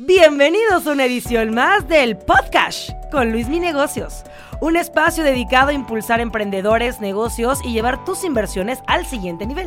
[0.00, 4.22] Bienvenidos a una edición más del Podcast con Luis Mi Negocios,
[4.60, 9.66] un espacio dedicado a impulsar emprendedores, negocios y llevar tus inversiones al siguiente nivel.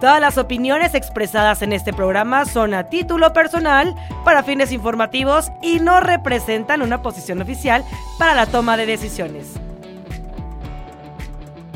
[0.00, 5.80] Todas las opiniones expresadas en este programa son a título personal, para fines informativos y
[5.80, 7.82] no representan una posición oficial
[8.16, 9.54] para la toma de decisiones.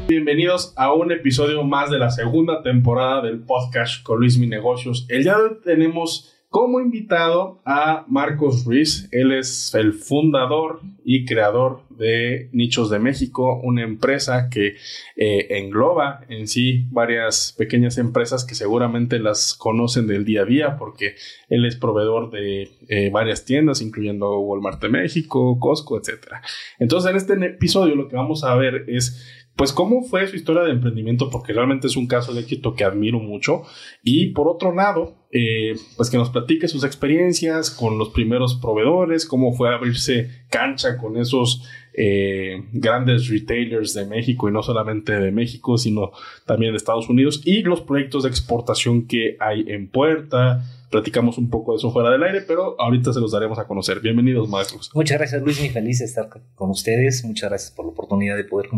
[0.06, 5.04] Bienvenidos a un episodio más de la segunda temporada del podcast con Luis Mi Negocios.
[5.08, 9.08] El día de hoy tenemos como invitado a Marcos Ruiz.
[9.12, 14.76] Él es el fundador y creador de Nichos de México, una empresa que
[15.16, 20.76] eh, engloba en sí varias pequeñas empresas que seguramente las conocen del día a día
[20.79, 21.16] porque
[21.48, 26.34] él es proveedor de eh, varias tiendas, incluyendo Walmart de México, Costco, etc.
[26.78, 30.62] Entonces, en este episodio lo que vamos a ver es pues cómo fue su historia
[30.62, 33.62] de emprendimiento, porque realmente es un caso de éxito que admiro mucho.
[34.05, 39.27] Y por otro lado, eh, pues que nos platique sus experiencias con los primeros proveedores,
[39.27, 45.33] cómo fue abrirse cancha con esos eh, grandes retailers de México y no solamente de
[45.33, 46.12] México, sino
[46.47, 51.50] también de Estados Unidos y los proyectos de exportación que hay en puerta platicamos un
[51.50, 54.00] poco de eso fuera del aire, pero ahorita se los daremos a conocer.
[54.00, 54.91] Bienvenidos, Marcos.
[54.95, 55.58] Muchas gracias, Luis.
[55.61, 57.25] Muy feliz de estar con ustedes.
[57.25, 58.69] Muchas gracias por la oportunidad de poder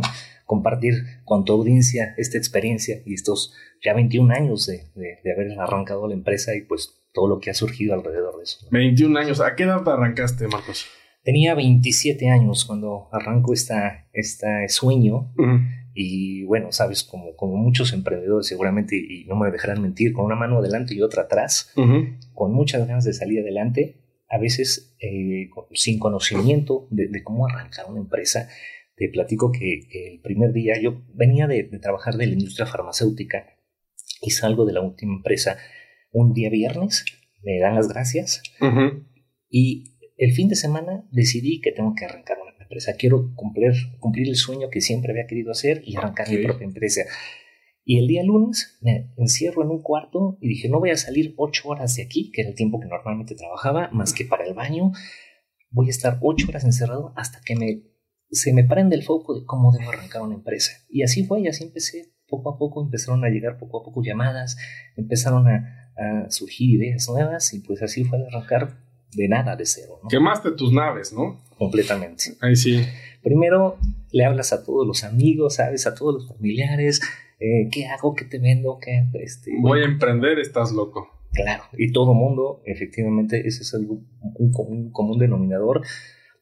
[0.44, 0.94] compartir
[1.24, 6.14] con tu audiencia esta experiencia y estos ya 21 años de, de, haber arrancado la
[6.14, 8.66] empresa y pues todo lo que ha surgido alrededor de eso.
[8.70, 9.40] 21 años.
[9.40, 10.86] ¿A qué edad arrancaste, Marcos?
[11.22, 15.32] Tenía 27 años cuando arranco esta, este sueño.
[15.94, 20.36] Y bueno, sabes, como, como muchos emprendedores seguramente, y no me dejarán mentir, con una
[20.36, 21.72] mano adelante y otra atrás,
[22.34, 23.96] con muchas ganas de salir adelante,
[24.28, 28.48] a veces eh, sin conocimiento de, cómo arrancar una empresa.
[28.96, 33.56] Te platico que, el primer día yo venía de, trabajar de la industria farmacéutica
[34.22, 35.58] y salgo de la última empresa
[36.12, 37.04] un día viernes,
[37.42, 38.42] me dan las gracias
[39.48, 42.94] y el fin de semana decidí que tengo que arrancar una empresa.
[42.96, 47.02] Quiero cumplir, cumplir el sueño que siempre había querido hacer y arrancar mi propia empresa.
[47.84, 51.34] Y el día lunes me encierro en un cuarto y dije, no voy a salir
[51.36, 54.54] ocho horas de aquí, que era el tiempo que normalmente trabajaba, más que para el
[54.54, 54.92] baño.
[55.70, 57.82] Voy a estar ocho horas encerrado hasta que me,
[58.30, 60.72] se me prende el foco de cómo debo arrancar una empresa.
[60.88, 62.12] Y así fue, y así empecé.
[62.28, 64.56] Poco a poco empezaron a llegar poco a poco llamadas,
[64.96, 70.00] empezaron a, a surgir ideas nuevas y pues así fue arrancar de nada, de cero.
[70.02, 70.08] ¿no?
[70.08, 71.40] Quemaste tus naves, ¿no?
[71.58, 72.36] Completamente.
[72.40, 72.84] Ahí sí.
[73.22, 73.76] Primero
[74.12, 75.86] le hablas a todos los amigos, ¿sabes?
[75.86, 77.00] A todos los familiares.
[77.38, 78.14] Eh, ¿Qué hago?
[78.14, 78.78] ¿Qué te vendo?
[78.80, 81.08] ¿Qué, este, Voy a emprender, estás loco.
[81.32, 84.00] Claro, y todo mundo, efectivamente, ese es algo,
[84.34, 85.82] un, común, común denominador.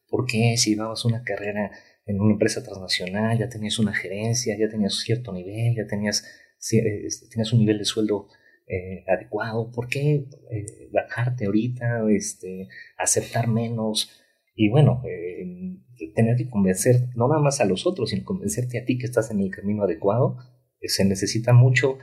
[0.07, 1.71] Porque si llevabas una carrera
[2.05, 6.25] en una empresa transnacional, ya tenías una gerencia, ya tenías cierto nivel, ya tenías,
[6.57, 8.27] este, tenías un nivel de sueldo
[8.69, 12.67] eh, adecuado, ¿por qué eh, bajarte ahorita, este,
[12.99, 14.21] aceptar menos?
[14.55, 15.75] Y bueno, eh,
[16.13, 19.31] tener que convencer no nada más a los otros, sino convencerte a ti que estás
[19.31, 20.37] en el camino adecuado,
[20.81, 21.97] se necesita mucho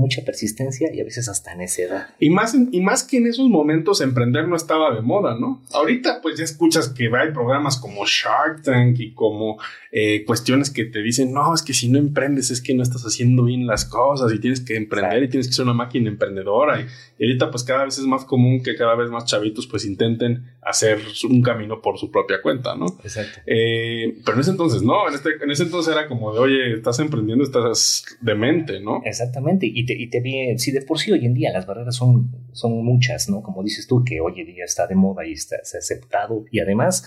[0.00, 2.08] mucha persistencia y a veces hasta necedad.
[2.18, 5.62] Y más, y más que en esos momentos emprender no estaba de moda, ¿no?
[5.72, 9.58] Ahorita pues ya escuchas que hay programas como Shark Tank y como
[9.92, 13.02] eh, cuestiones que te dicen, no, es que si no emprendes es que no estás
[13.02, 16.80] haciendo bien las cosas y tienes que emprender y tienes que ser una máquina emprendedora.
[16.80, 16.86] Y,
[17.24, 21.00] ahorita pues cada vez es más común que cada vez más chavitos pues intenten hacer
[21.28, 22.86] un camino por su propia cuenta, ¿no?
[23.02, 23.40] Exacto.
[23.46, 26.74] Eh, pero en ese entonces no, en, este, en ese entonces era como de, oye,
[26.74, 29.02] estás emprendiendo, estás demente, ¿no?
[29.04, 29.66] Exactamente.
[29.66, 32.84] Y y te vi, si de por sí hoy en día las barreras son, son
[32.84, 33.42] muchas, ¿no?
[33.42, 36.44] Como dices tú, que hoy en día está de moda y está, aceptado.
[36.50, 37.04] Y además,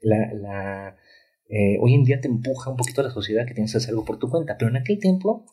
[0.00, 0.96] la, la
[1.48, 4.04] eh, hoy en día te empuja un poquito la sociedad que tienes que hacer algo
[4.04, 4.56] por tu cuenta.
[4.58, 5.46] Pero en aquel tiempo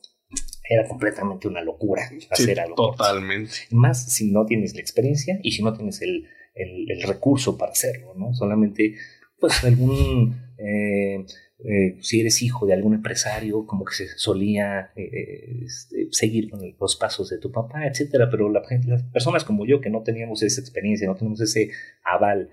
[0.70, 2.92] era completamente una locura hacer algo.
[2.92, 3.52] Totalmente.
[3.72, 7.72] Más si no tienes la experiencia y si no tienes el, el, el recurso para
[7.72, 8.34] hacerlo, ¿no?
[8.34, 8.96] Solamente,
[9.40, 10.36] pues, algún.
[10.58, 11.26] Eh,
[11.60, 16.52] eh, si eres hijo de algún empresario, como que se solía eh, eh, este, seguir
[16.52, 18.30] con los pasos de tu papá, etcétera.
[18.30, 21.72] Pero la, las personas como yo que no teníamos esa experiencia, no tenemos ese
[22.04, 22.50] aval,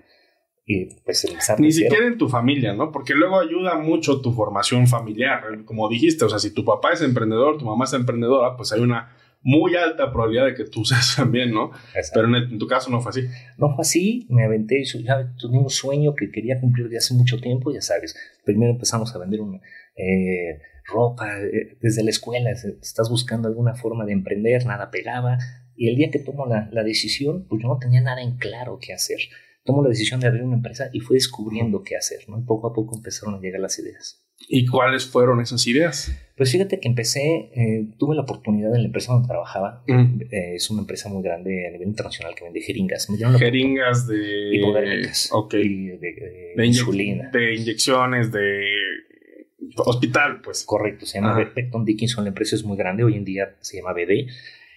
[1.05, 1.27] pues
[1.59, 2.91] Ni siquiera en tu familia, ¿no?
[2.91, 7.03] Porque luego ayuda mucho tu formación familiar, como dijiste, o sea, si tu papá es
[7.03, 9.15] emprendedor, tu mamá es emprendedora, pues hay una
[9.45, 11.71] muy alta probabilidad de que tú seas también, ¿no?
[12.13, 13.21] Pero en, tu caso no fue así.
[13.57, 17.39] No fue así, me aventé, ya tuve un sueño que quería cumplir de hace mucho
[17.39, 18.15] tiempo, ya sabes.
[18.43, 19.61] Primero empezamos a vender una,
[19.95, 25.37] eh, ropa, eh, desde la escuela, estás buscando alguna forma de emprender, nada pegaba.
[25.75, 28.79] Y el día que tomo la, la decisión, pues yo no tenía nada en claro
[28.81, 29.19] qué hacer.
[29.63, 32.39] Tomo la decisión de abrir una empresa y fui descubriendo qué hacer, ¿no?
[32.39, 34.24] Y poco a poco empezaron a llegar las ideas.
[34.47, 36.11] ¿Y cuáles fueron esas ideas?
[36.37, 40.21] Pues fíjate que empecé, eh, tuve la oportunidad en la empresa donde trabajaba, mm.
[40.29, 43.07] eh, es una empresa muy grande a nivel internacional que vende jeringas.
[43.39, 44.55] jeringas de...
[44.55, 45.29] Hipodérmicas.
[45.31, 45.53] Ok.
[45.53, 47.29] de, de, insulina.
[47.31, 48.65] De inyecciones, de
[49.77, 50.65] hospital, pues.
[50.65, 53.93] Correcto, se llama Beckton Dickinson, la empresa es muy grande, hoy en día se llama
[53.93, 54.27] BD,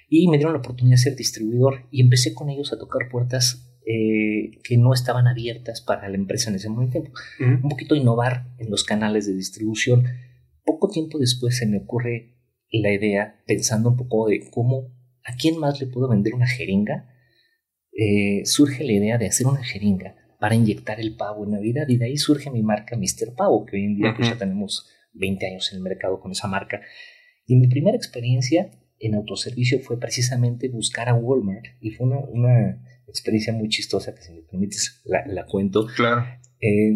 [0.09, 3.68] y me dieron la oportunidad de ser distribuidor y empecé con ellos a tocar puertas
[3.87, 7.03] eh, que no estaban abiertas para la empresa en ese momento.
[7.41, 10.05] Un poquito innovar en los canales de distribución.
[10.65, 12.35] Poco tiempo después se me ocurre
[12.71, 14.93] la idea, pensando un poco de cómo,
[15.25, 17.09] a quién más le puedo vender una jeringa.
[17.93, 21.97] Eh, surge la idea de hacer una jeringa para inyectar el pavo en Navidad y
[21.97, 23.35] de ahí surge mi marca Mr.
[23.35, 26.47] Pavo, que hoy en día pues, ya tenemos 20 años en el mercado con esa
[26.47, 26.81] marca.
[27.47, 28.71] Y mi primera experiencia
[29.01, 34.23] en autoservicio fue precisamente buscar a Walmart y fue una, una experiencia muy chistosa que
[34.23, 35.87] si me permites la, cuento.
[35.87, 36.25] Claro.
[36.61, 36.93] Eh,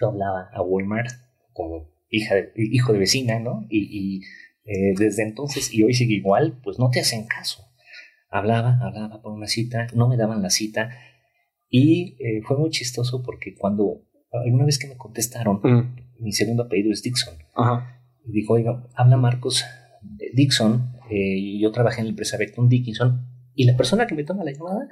[0.00, 1.10] yo hablaba a Walmart
[1.52, 3.66] como hija de, hijo de vecina, ¿no?
[3.70, 4.22] Y,
[4.64, 7.64] eh, desde entonces, y hoy sigue igual, pues no te hacen caso.
[8.28, 10.90] Hablaba, hablaba por una cita, no me daban la cita.
[11.68, 15.96] Y eh, fue muy chistoso porque cuando, alguna vez que me contestaron, mm.
[16.20, 17.34] mi segundo apellido es Dixon.
[17.54, 18.00] Ajá.
[18.26, 19.64] Y dijo, oiga, habla Marcos
[20.34, 24.44] Dixon, y yo trabajé en la empresa Beckton Dickinson, y la persona que me toma
[24.44, 24.88] la llamada,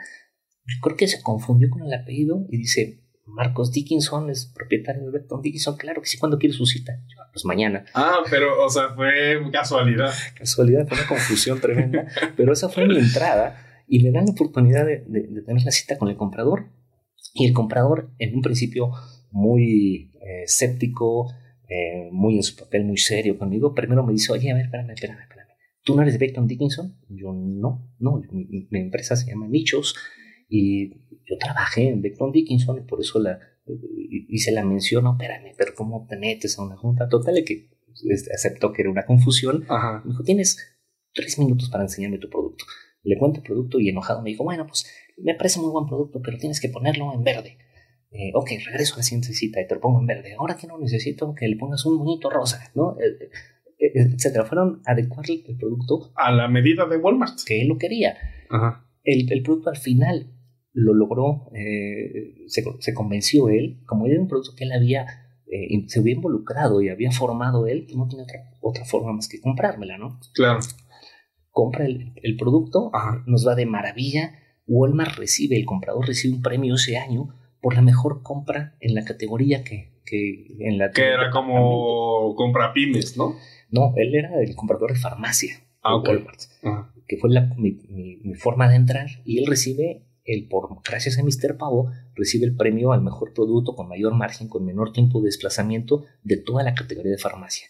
[0.81, 5.43] creo que se confundió con el apellido y dice, Marcos Dickinson es propietario de Beckton
[5.43, 7.01] Dickinson, claro que sí, cuando quiere su cita?
[7.33, 7.85] Pues mañana.
[7.95, 10.13] Ah, pero, o sea, fue casualidad.
[10.37, 12.07] Casualidad, fue una confusión tremenda,
[12.37, 14.99] pero esa fue mi entrada y me dan la oportunidad de,
[15.47, 16.67] tener la cita con el comprador.
[17.35, 18.91] Y el comprador, en un principio
[19.31, 21.33] muy eh, escéptico,
[21.69, 24.91] eh, muy en su papel, muy serio conmigo, primero me dice, oye, a ver, espérame,
[24.91, 25.32] espérame
[25.83, 26.97] ¿tú no eres Beckton Dickinson?
[27.09, 29.95] Yo no, no, mi, empresa se llama Nichos
[30.49, 30.91] y
[31.25, 33.39] yo trabajé en Beckton Dickinson y por eso la
[34.29, 37.09] hice la mención, no, espérame, pero ¿cómo te metes a una junta?
[37.09, 37.71] Total, que
[38.09, 39.65] este, aceptó que era una confusión.
[40.05, 40.59] Me dijo, tienes
[41.13, 42.65] tres minutos para enseñarme tu producto.
[43.03, 44.87] Le cuento el producto y enojado me dijo, bueno, pues
[45.19, 47.59] me parece muy buen producto, pero tienes que ponerlo en verde.
[48.11, 50.35] Eh, ok, regreso a la siguiente cita y te lo pongo en verde.
[50.39, 52.97] Ahora que no necesito que le pongas un bonito rosa, ¿no?
[53.01, 53.31] Eh,
[53.83, 54.45] etcétera.
[54.45, 57.39] Fueron a adecuar el producto a la medida de Walmart.
[57.47, 58.17] Que él lo quería.
[59.05, 60.33] El, producto al final
[60.73, 65.07] lo logró, eh, se, convenció él, como era un producto que él había,
[65.51, 69.41] eh, se había involucrado y había formado él, no tiene otra, otra forma más que
[69.41, 70.21] comprármela, ¿no?
[70.35, 70.61] Claro.
[71.51, 72.91] Compra el, producto,
[73.27, 74.39] nos va de maravilla.
[74.67, 79.05] Walmart recibe, el comprador recibe un premio ese año por la mejor compra en la
[79.05, 83.37] categoría que, que en la que era como compra pymes, ¿no?
[83.73, 86.41] No, él era el comprador de farmacia ah, Walmart,
[87.09, 89.09] que fue mi, forma de entrar.
[89.25, 91.57] Y él recibe, el por gracias a Mr.
[91.57, 96.05] Pavo, recibe el premio al mejor producto con mayor margen, con menor tiempo de desplazamiento
[96.23, 97.67] de toda la categoría de farmacia.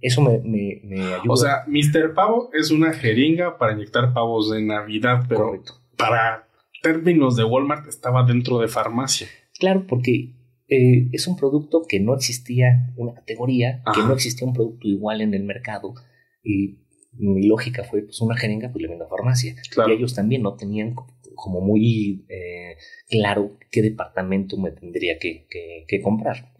[0.00, 1.22] Eso me, ayuda.
[1.28, 2.14] O sea, Mr.
[2.14, 5.62] Pavo es una jeringa para inyectar pavos de Navidad, pero
[5.96, 6.48] para
[6.82, 9.28] términos de Walmart estaba dentro de farmacia.
[9.58, 10.32] Claro, porque
[10.68, 15.20] eh, es un producto que no existía una categoría, que no existía un producto igual
[15.20, 15.94] en el mercado.
[16.42, 16.78] Y
[17.12, 19.54] mi lógica fue, pues una jeringa, pues le vendo a farmacia.
[19.86, 20.94] Y ellos también no tenían
[21.34, 22.76] como muy eh,
[23.08, 25.46] claro qué departamento me tendría que,
[25.86, 26.52] que, comprar.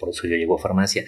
[0.00, 1.04] por eso yo llego a farmacia.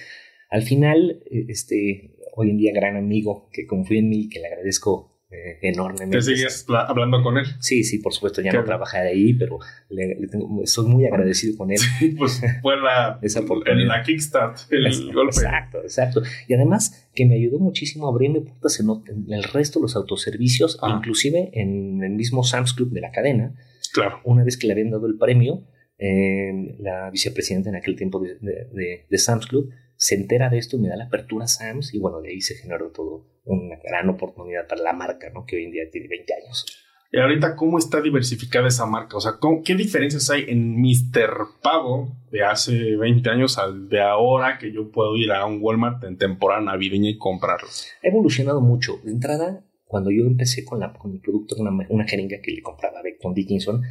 [0.51, 4.49] Al final, e, este, hoy en día gran amigo que confía en mí, que le
[4.49, 6.17] agradezco eh, enormemente.
[6.17, 7.45] ¿Te sigues hablando con él?
[7.61, 9.59] Sí, sí, por supuesto, ya no trabaja de ahí, pero
[9.91, 11.81] le, tengo, estoy muy agradecido con él.
[12.17, 15.37] pues fue la, Esa la kickstart, el, golpe.
[15.37, 16.23] Exacto, exacto.
[16.47, 18.89] Y además que me ayudó muchísimo a abrirme puertas en,
[19.31, 20.95] el resto de los autoservicios, ah.
[20.97, 23.55] inclusive en el mismo Sam's Club de la cadena.
[23.93, 24.21] Claro.
[24.25, 25.63] Una vez que le habían dado el premio,
[25.99, 30.77] eh, la vicepresidenta en aquel tiempo de, de, de Sam's Club se entera de esto
[30.77, 33.77] y me da la apertura a Sams y bueno, de ahí se generó todo una
[33.83, 35.45] gran oportunidad para la marca, ¿no?
[35.45, 36.67] Que hoy en día tiene 20 años.
[37.11, 39.17] Y ahorita, ¿cómo está diversificada esa marca?
[39.17, 39.33] O sea,
[39.65, 41.49] ¿qué diferencias hay en Mr.
[41.63, 46.05] Pavo de hace 20 años al de ahora que yo puedo ir a un Walmart
[46.05, 47.67] en temporada navideña y comprarlo?
[48.05, 49.01] Ha evolucionado mucho.
[49.03, 52.63] De entrada, cuando yo empecé con, la, con el producto, una, una jeringa que le
[52.63, 53.83] compraba a Beckton Dickinson,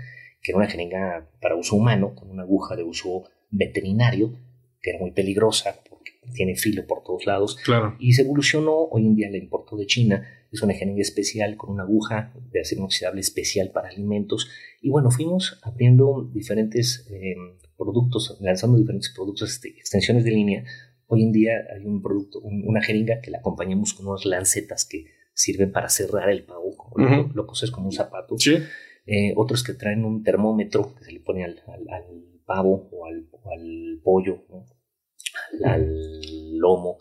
[0.42, 4.32] que era una jeringa para uso humano, con una aguja de uso veterinario,
[4.80, 5.76] que era muy peligrosa
[6.34, 7.58] tiene filo por todos lados.
[7.64, 7.96] Claro.
[8.00, 11.72] Y se evolucionó, hoy en día la importó de China, es una jeringa especial con
[11.72, 14.50] una aguja de acero inoxidable especial para alimentos.
[14.82, 20.64] Y bueno, fuimos abriendo diferentes em, productos, lanzando diferentes productos, este, extensiones de línea.
[21.08, 25.06] Hoy en día hay un producto, una jeringa que la acompañamos con unas lancetas que
[25.34, 28.38] sirven para cerrar el pavo, como lo, coses como un zapato.
[28.38, 28.58] Sí.
[29.06, 31.62] Eh, otros que traen un termómetro que se le pone al,
[32.46, 34.44] pavo o al, pollo,
[35.64, 36.22] al,
[36.58, 36.98] lomo.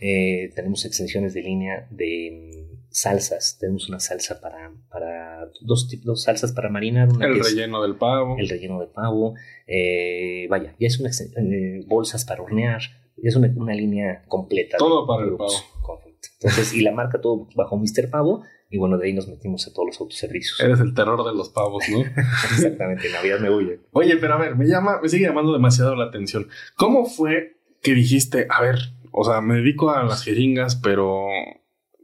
[0.00, 3.58] Eh, tenemos extensiones de línea de salsas.
[3.60, 7.08] Tenemos una salsa para, para dos tipos salsas para marinar.
[7.20, 8.36] el relleno del pavo.
[8.38, 9.34] El relleno de pavo.
[9.66, 12.80] Eh, vaya, ya es una eh, bolsas para hornear.
[13.16, 14.76] Ya es una, una línea completa.
[14.78, 15.52] Todo para el pavo.
[15.82, 16.28] Correcto.
[16.40, 18.10] Entonces, y la marca todo bajo Mr.
[18.10, 18.44] Pavo.
[18.68, 20.58] Y bueno, de ahí nos metimos a todos los autoservicios.
[20.60, 22.00] Eres el terror de los pavos, ¿no?
[22.56, 23.80] Exactamente, Navidad me huye.
[23.92, 26.48] Oye, pero a ver, me llama, me sigue llamando demasiado la atención.
[26.74, 27.55] ¿Cómo fue
[27.86, 28.78] que dijiste, a ver,
[29.12, 31.28] o sea, me dedico a las jeringas, pero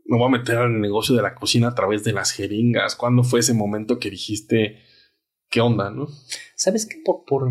[0.05, 2.95] me voy a meter al negocio de la cocina a través de las jeringas?
[2.95, 4.77] ¿Cuándo fue ese momento que dijiste,
[5.51, 6.07] qué onda, no?
[6.55, 7.51] Sabes que por, por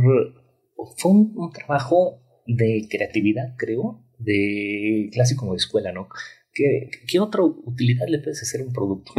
[0.96, 6.08] fue un, trabajo de creatividad, creo, de clásico de escuela, ¿no?
[6.54, 9.12] ¿Qué, ¿Qué, otra utilidad le puedes hacer a un producto?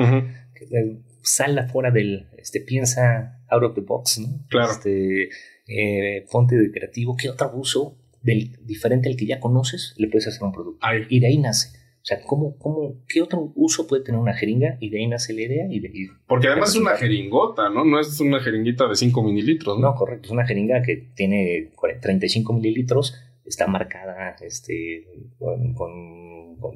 [1.21, 4.47] Sal afuera del, este, piensa out of the box, ¿no?
[4.49, 4.73] Claro.
[4.73, 5.29] Este,
[5.67, 10.27] eh, ponte de creativo, ¿qué otro uso del, diferente al que ya conoces le puedes
[10.27, 10.87] hacer un producto?
[11.09, 11.79] Y de ahí nace.
[12.03, 14.77] O sea, ¿cómo, cómo, ¿qué otro uso puede tener una jeringa?
[14.81, 15.67] Y de ahí nace la idea.
[15.71, 17.85] Y de, Porque además es una jeringota, ¿no?
[17.85, 19.91] No es una jeringuita de 5 mililitros, ¿no?
[19.91, 20.27] No, correcto.
[20.27, 23.15] Es una jeringa que tiene 35 mililitros,
[23.45, 25.07] está marcada este,
[25.39, 25.77] con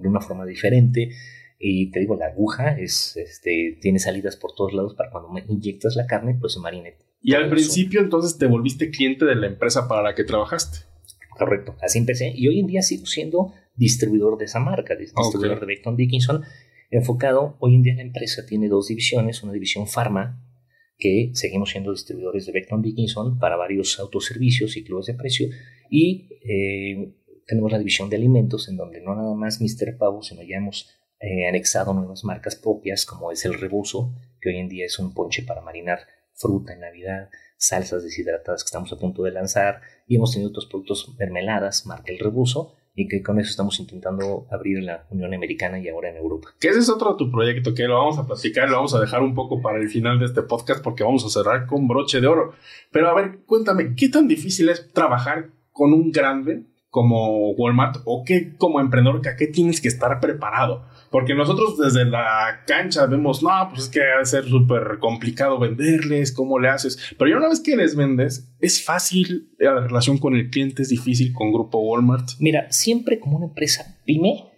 [0.01, 1.11] de una forma diferente.
[1.59, 5.97] Y te digo, la aguja es, este, tiene salidas por todos lados para cuando inyectas
[5.97, 6.97] la carne, pues se marine.
[7.23, 10.87] Y al principio entonces te volviste cliente de la empresa para la que trabajaste.
[11.39, 12.33] Correcto, así empecé.
[12.35, 16.43] Y hoy en día sigo siendo distribuidor de esa marca, distribuidor de Beckton Dickinson,
[16.91, 20.43] enfocado, hoy en día la empresa tiene dos divisiones, una división Pharma,
[20.99, 25.49] que seguimos siendo distribuidores de Beckton Dickinson para varios autoservicios y clubes de precio,
[25.91, 27.13] y eh,
[27.47, 29.99] tenemos la división de alimentos, en donde no nada más Mr.
[29.99, 30.91] Pavo, sino ya hemos
[31.21, 35.13] eh, anexado nuevas marcas propias, como es el rebozo, que hoy en día es un
[35.13, 36.01] ponche para marinar
[36.33, 40.67] fruta en Navidad, salsas deshidratadas que estamos a punto de lanzar, y hemos tenido otros
[40.67, 45.35] productos mermeladas, marca el rebozo, y que con eso estamos intentando abrir en la Unión
[45.35, 46.49] Americana y ahora en Europa.
[46.59, 49.01] Que ese es otro de tu proyecto, que lo vamos a platicar, lo vamos a
[49.01, 52.23] dejar un poco para el final de este podcast porque vamos a cerrar con broche
[52.23, 52.55] de oro.
[52.91, 56.65] Pero a ver, cuéntame, ¿qué tan difícil es trabajar con un grande
[56.97, 60.87] como Walmart o qué como emprendedor qué tienes que estar preparado.
[61.11, 65.59] Porque nosotros desde la cancha vemos, no, pues es que va a ser súper complicado
[65.59, 66.99] venderles, cómo le haces.
[67.19, 70.89] Pero ya una vez que les vendes, es fácil, la relación con el cliente es
[70.89, 72.31] difícil con Grupo Walmart.
[72.39, 74.51] Mira, siempre como una empresa pyme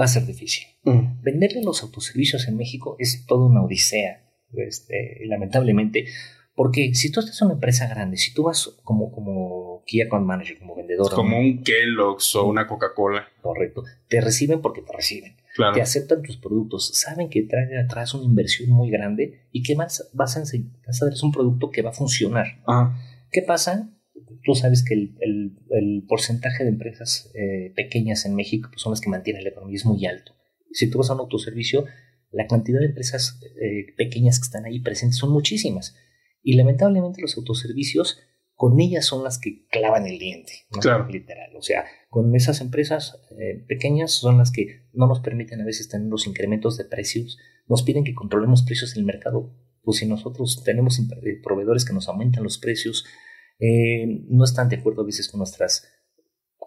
[0.00, 0.66] va a ser difícil.
[0.84, 1.22] Mm.
[1.22, 4.26] Venderle los autoservicios en México es toda una odisea.
[4.52, 6.06] Este, lamentablemente,
[6.54, 10.26] porque si tú estás en una empresa grande, si tú vas como, como Key Account
[10.26, 11.10] Manager, como vendedor.
[11.12, 13.28] Como un Kellogg's o una Coca-Cola.
[13.40, 13.84] Correcto.
[14.08, 15.36] Te reciben porque te reciben.
[15.56, 16.92] Te aceptan tus productos.
[16.94, 21.04] Saben que trae atrás una inversión muy grande y que vas, vas, a, vas a
[21.04, 22.46] darles un producto que va a funcionar.
[23.32, 23.90] ¿Qué pasa?
[24.44, 25.16] Tú sabes que el,
[25.70, 29.76] el, porcentaje de empresas eh, pequeñas en México pues, son las que mantienen la economía,
[29.76, 30.34] es muy alto.
[30.72, 31.84] Si tú vas a un autoservicio,
[32.30, 35.96] la cantidad de empresas eh, pequeñas que están ahí presentes son muchísimas.
[36.42, 38.20] Y lamentablemente los autoservicios
[38.60, 40.52] con ellas son las que clavan el diente,
[40.82, 41.08] claro.
[41.08, 41.56] literal.
[41.56, 45.88] O sea, con esas empresas eh, pequeñas son las que no nos permiten a veces
[45.88, 47.38] tener los incrementos de precios,
[47.68, 49.50] nos piden que controlemos precios en el mercado.
[49.82, 53.06] Pues si nosotros tenemos eh, proveedores que nos aumentan los precios,
[53.60, 55.90] eh, no están de acuerdo a veces con nuestras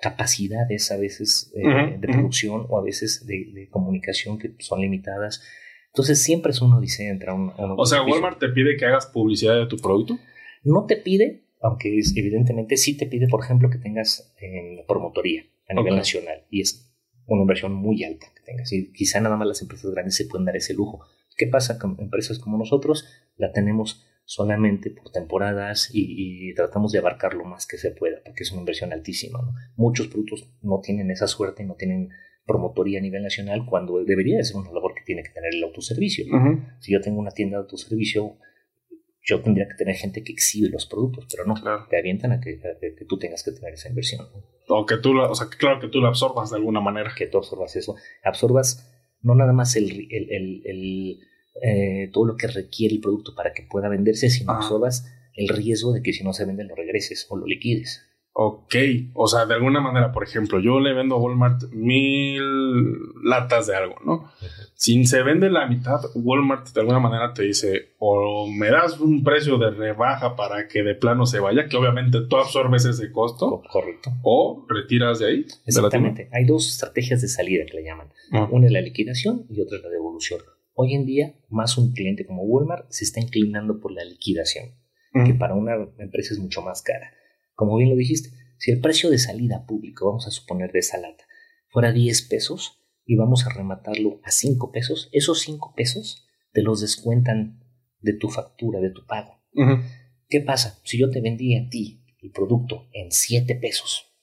[0.02, 5.44] capacidades a veces de producción o a veces de, comunicación que son limitadas.
[5.90, 9.06] Entonces siempre es una odisea entrar a un, O sea, Walmart te pide que hagas
[9.06, 10.18] publicidad de tu producto.
[10.64, 15.74] No te pide, aunque evidentemente sí te pide, por ejemplo, que tengas en promotoría a
[15.74, 16.44] nivel nacional.
[16.50, 16.94] Y es
[17.26, 18.72] una inversión muy alta que tengas.
[18.74, 21.06] Y quizá nada más las empresas grandes se pueden dar ese lujo.
[21.38, 23.08] ¿Qué pasa con empresas como nosotros?
[23.38, 28.44] La tenemos solamente por temporadas y, tratamos de abarcar lo más que se pueda, porque
[28.44, 29.40] es una inversión altísima.
[29.78, 32.10] Muchos productos no tienen esa suerte, no tienen
[32.46, 35.64] promotoría a nivel nacional cuando debería de ser una labor que tiene que tener el
[35.64, 36.26] autoservicio.
[36.80, 38.38] Si yo tengo una tienda de autoservicio,
[39.24, 41.56] yo tendría que tener gente que exhibe los productos, pero no,
[41.90, 42.60] te avientan a que,
[43.08, 44.28] tú tengas que tener esa inversión.
[44.68, 47.14] O que tú, la, o sea, claro que tú la absorbas de alguna manera.
[47.16, 47.96] Que tú absorbas eso.
[48.24, 48.90] Absorbas
[49.22, 51.20] no nada más el, el,
[51.62, 55.94] eh, todo lo que requiere el producto para que pueda venderse, sino absorbas el riesgo
[55.94, 58.06] de que si no se vende lo regreses o lo liquides.
[58.36, 58.76] Ok,
[59.14, 62.42] o sea, de alguna manera, por ejemplo, yo le vendo a Walmart mil
[63.24, 64.32] latas de algo, ¿no?
[64.74, 69.24] Si se vende la mitad, Walmart de alguna manera te dice, o me das un
[69.24, 73.62] precio de rebaja para que de plano se vaya, que obviamente tú absorbes ese costo.
[73.72, 74.10] Correcto.
[74.24, 75.46] O retiras de ahí.
[75.68, 76.30] Exactamente.
[76.32, 78.08] Hay dos estrategias de salida que le llaman.
[78.32, 78.48] Ah.
[78.52, 80.42] Una es la liquidación y otra es la devolución.
[80.74, 84.72] Hoy en día, más un cliente como Walmart se está inclinando por la liquidación,
[85.24, 87.12] que para una empresa es mucho más cara
[87.56, 88.30] como bien lo dijiste,
[88.64, 91.26] Si el precio de salida público, vamos a suponer de esa lata,
[91.68, 96.80] fuera 10 pesos y vamos a rematarlo a 5 pesos, esos 5 pesos te los
[96.80, 97.62] descuentan
[98.00, 99.42] de tu factura, de tu pago.
[100.30, 100.80] ¿Qué pasa?
[100.86, 104.16] Si yo te vendí a ti el producto en 7 pesos,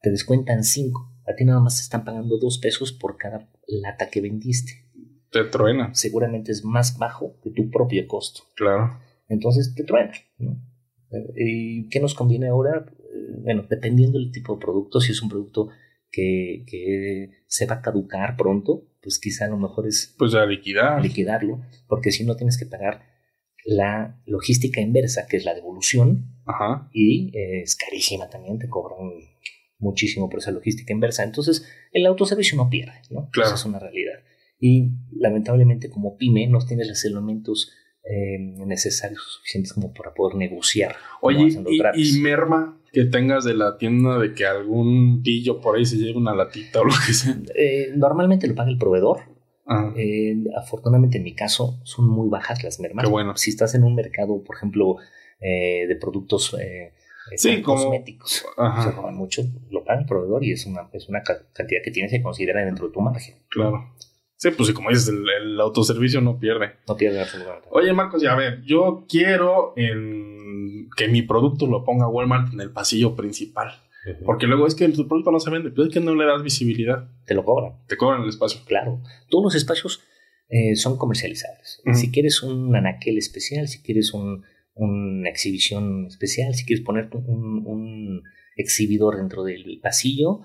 [0.00, 4.10] te descuentan 5, a ti nada más te están pagando 2 pesos por cada lata
[4.10, 4.84] que vendiste.
[5.32, 5.92] Te truena.
[5.92, 8.44] Seguramente es más bajo que tu propio costo.
[8.54, 9.00] Claro.
[9.28, 10.12] Entonces te truena.
[11.36, 12.86] ¿Y qué nos conviene ahora?
[13.38, 15.68] Bueno, dependiendo del tipo de producto, si es un producto
[16.10, 20.14] que, que, se va a caducar pronto, pues quizá a lo mejor es...
[20.18, 21.02] Pues a liquidar.
[21.02, 23.02] Liquidarlo, porque si no tienes que pagar
[23.64, 26.88] la logística inversa, que es la devolución, Ajá.
[26.92, 29.10] y eh, es carísima también, te cobran
[29.78, 31.24] muchísimo por esa logística inversa.
[31.24, 33.28] Entonces, el autoservicio no pierde, ¿no?
[33.30, 33.48] Claro.
[33.48, 34.20] Esa es una realidad.
[34.58, 37.72] Y lamentablemente, como pyme, no tienes los elementos
[38.08, 40.96] eh, necesarios o suficientes como para poder negociar.
[41.20, 41.48] Oye,
[41.94, 45.96] y, y, merma que tengas de la tienda de que algún pillo por ahí se
[45.96, 47.36] lleve una latita o lo que sea.
[47.54, 49.20] Eh, normalmente lo paga el proveedor.
[49.96, 53.04] Eh, afortunadamente en mi caso son muy bajas las mermas.
[53.04, 53.36] Qué bueno.
[53.36, 54.96] Si estás en un mercado, por ejemplo,
[55.40, 56.56] eh, de productos
[57.34, 58.46] sí, cosméticos,
[58.82, 62.12] se roban mucho, lo paga el proveedor y es una, es una cantidad que tienes
[62.12, 63.34] que considerar dentro de tu margen.
[63.50, 63.92] Claro.
[64.36, 66.72] Sí, pues como dices, el, el, autoservicio no pierde.
[66.86, 67.68] No pierde absolutamente.
[67.70, 72.60] Oye, Marcos, ya a ver, yo quiero en que mi producto lo ponga Walmart en
[72.60, 73.68] el pasillo principal.
[74.06, 74.24] Uh -huh.
[74.24, 76.42] Porque luego es que tu producto no se vende, pero es que no le das
[76.42, 77.08] visibilidad.
[77.24, 77.72] Te lo cobran.
[77.86, 78.60] Te cobran el espacio.
[78.66, 79.00] Claro.
[79.30, 80.02] Todos los espacios
[80.48, 81.80] eh, son comercializables.
[81.84, 81.94] Uh -huh.
[81.94, 87.66] Si quieres un anaquel especial, si quieres un, una exhibición especial, si quieres poner un,
[87.66, 88.22] un
[88.56, 90.42] exhibidor dentro del pasillo,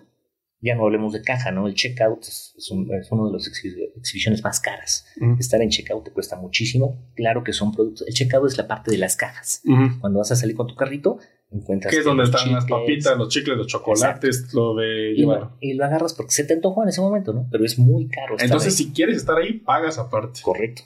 [0.62, 1.68] ya no hablemos de caja, ¿no?
[1.68, 5.06] El checkout es, es, un, es uno de las exhibiciones más caras.
[5.20, 5.40] Uh -huh.
[5.40, 7.12] Estar en checkout te cuesta muchísimo.
[7.16, 8.08] Claro que son productos.
[8.08, 9.62] El checkout es la parte de las cajas.
[9.66, 10.00] Uh -huh.
[10.00, 11.18] Cuando vas a salir con tu carrito,
[11.52, 11.92] encuentras.
[11.92, 14.58] Que es donde están chicles, las papitas, los chicles, los chocolates, Exacto.
[14.58, 17.48] lo de y Lo, y lo agarras porque se te antojó en ese momento, ¿no?
[17.52, 18.36] Pero es muy caro.
[18.40, 18.86] Entonces, ahí.
[18.86, 20.42] si quieres estar ahí, pagas aparte.
[20.44, 20.84] Correcto.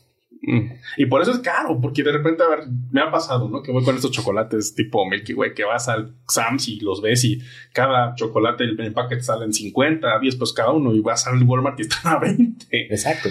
[0.98, 2.60] Y por eso es caro, porque de repente, a ver,
[2.92, 3.62] me ha pasado, ¿no?
[3.62, 7.24] Que voy con estos chocolates tipo Milky Way, que vas al Sam's y los ves
[7.24, 7.40] y
[7.74, 11.41] cada chocolate, el, el paquete sale en 50, 10 pues cada uno, y vas al
[11.43, 12.65] Walmart y están a 20.
[12.72, 13.30] Exacto.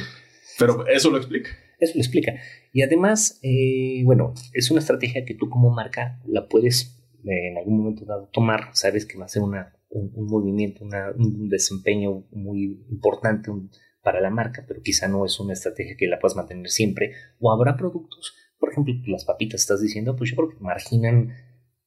[0.59, 1.51] Pero eso lo explica.
[1.79, 2.35] Eso lo explica.
[2.73, 7.59] Y además, eh, bueno, es una estrategia que tú como marca la puedes eh, en
[7.59, 11.49] algún momento dado tomar, sabes que va a ser una, un, un movimiento, una, un
[11.49, 13.71] desempeño muy importante, un,
[14.05, 17.15] para la marca, pero quizá no es una estrategia que la puedas mantener siempre.
[17.41, 21.35] O habrá productos, por ejemplo, las papitas estás diciendo, pues yo creo que marginan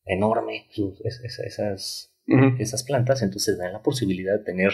[0.04, 2.56] enorme sus, esas, esas, uh -huh.
[2.60, 4.74] esas plantas, entonces dan la posibilidad de tener,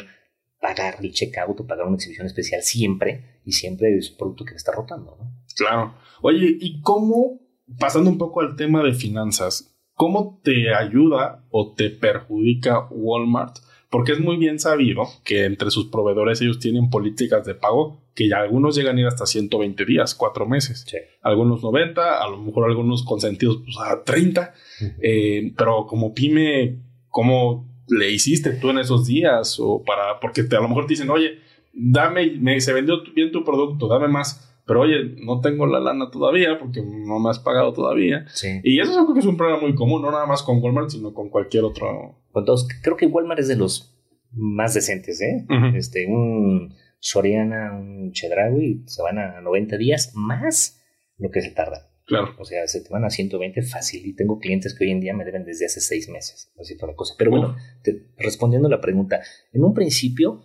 [0.59, 4.55] pagar el checkout o pagar una exhibición especial siempre, y siempre es un producto que
[4.55, 5.43] está rotando, ¿no?
[5.57, 5.95] Claro.
[6.21, 7.41] Oye, ¿y cómo,
[7.77, 13.57] pasando un poco al tema de finanzas, cómo te ayuda o te perjudica Walmart?
[13.93, 18.27] Porque es muy bien sabido que entre sus proveedores ellos tienen políticas de pago que
[18.27, 20.83] ya algunos llegan a ir hasta 120 días, 4 meses.
[20.87, 20.97] Sí.
[21.21, 24.41] Algunos 90, a lo mejor algunos consentidos pues, a 30.
[24.81, 24.93] Uh -huh.
[24.99, 26.79] eh, pero como pyme,
[27.09, 29.59] ¿cómo le hiciste tú en esos días?
[29.59, 31.37] O para, porque te, a lo mejor te dicen, oye,
[31.71, 34.49] dame, me, se vendió bien tu producto, dame más.
[34.65, 38.25] Pero oye, no tengo la lana todavía porque no me has pagado todavía.
[38.29, 38.59] Sí.
[38.63, 40.89] Y eso yo creo que es un problema muy común, no nada más con Walmart,
[40.89, 42.22] sino con cualquier otro.
[42.33, 42.67] Con todos.
[42.81, 43.95] Creo que Walmart es de los
[44.31, 45.45] más decentes, ¿eh?
[45.47, 45.77] Uh -huh.
[45.77, 50.81] Este, un Soriana, un Chedraui, se van a 90 días más
[51.17, 51.89] lo que se tarda.
[52.05, 52.35] Claro.
[52.37, 54.05] O sea, se te van a 120 fácil.
[54.05, 56.51] Y tengo clientes que hoy en día me deben desde hace seis meses.
[56.59, 57.13] Así toda la cosa.
[57.17, 59.21] Pero bueno, te, respondiendo a la pregunta,
[59.53, 60.43] en un principio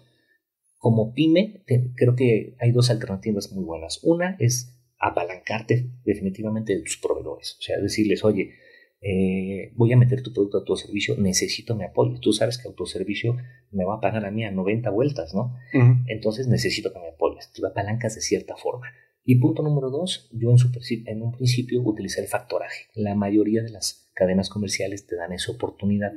[0.76, 4.00] como pyme, te, creo que hay dos alternativas muy buenas.
[4.04, 7.56] Una es apalancarte definitivamente de tus proveedores.
[7.58, 8.52] O sea, decirles, oye,
[9.00, 12.18] eh, voy a meter tu producto a tu servicio, necesito mi apoyo.
[12.20, 13.36] Tú sabes que autoservicio
[13.70, 15.56] me va a pagar a mí a 90 vueltas, ¿no?
[15.74, 16.04] Uh -huh.
[16.08, 17.52] Entonces necesito que me apoyes.
[17.52, 18.86] Tú apalancas de cierta forma.
[19.24, 20.70] Y punto número dos, yo en, su,
[21.06, 22.86] en un principio utilicé el factoraje.
[22.94, 26.12] La mayoría de las cadenas comerciales te dan esa oportunidad,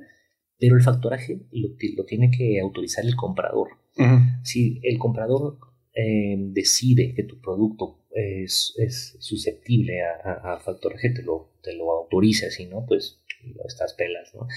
[0.58, 3.68] pero el factoraje lo, lo tiene que autorizar el comprador.
[3.98, 4.40] Uh -huh.
[4.44, 5.58] Si el comprador
[5.94, 11.74] eh, decide que tu producto es, es susceptible a, a, a, factoraje, te lo, te
[11.74, 13.20] lo autoriza, si no, pues
[13.66, 14.48] estás pelas, ¿no?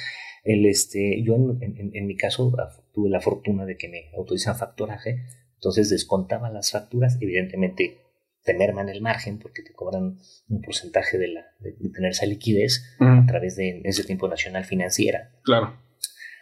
[0.43, 2.53] El, este, yo en, en, en mi caso
[2.93, 8.05] tuve la fortuna de que me autorizan factoraje, entonces descontaba las facturas, evidentemente
[8.45, 10.19] te merman el margen porque te cobran
[10.49, 13.23] un porcentaje de, la, de, de tener esa liquidez uh -huh.
[13.25, 15.33] a través de ese tiempo Nacional Financiera.
[15.43, 15.81] Claro.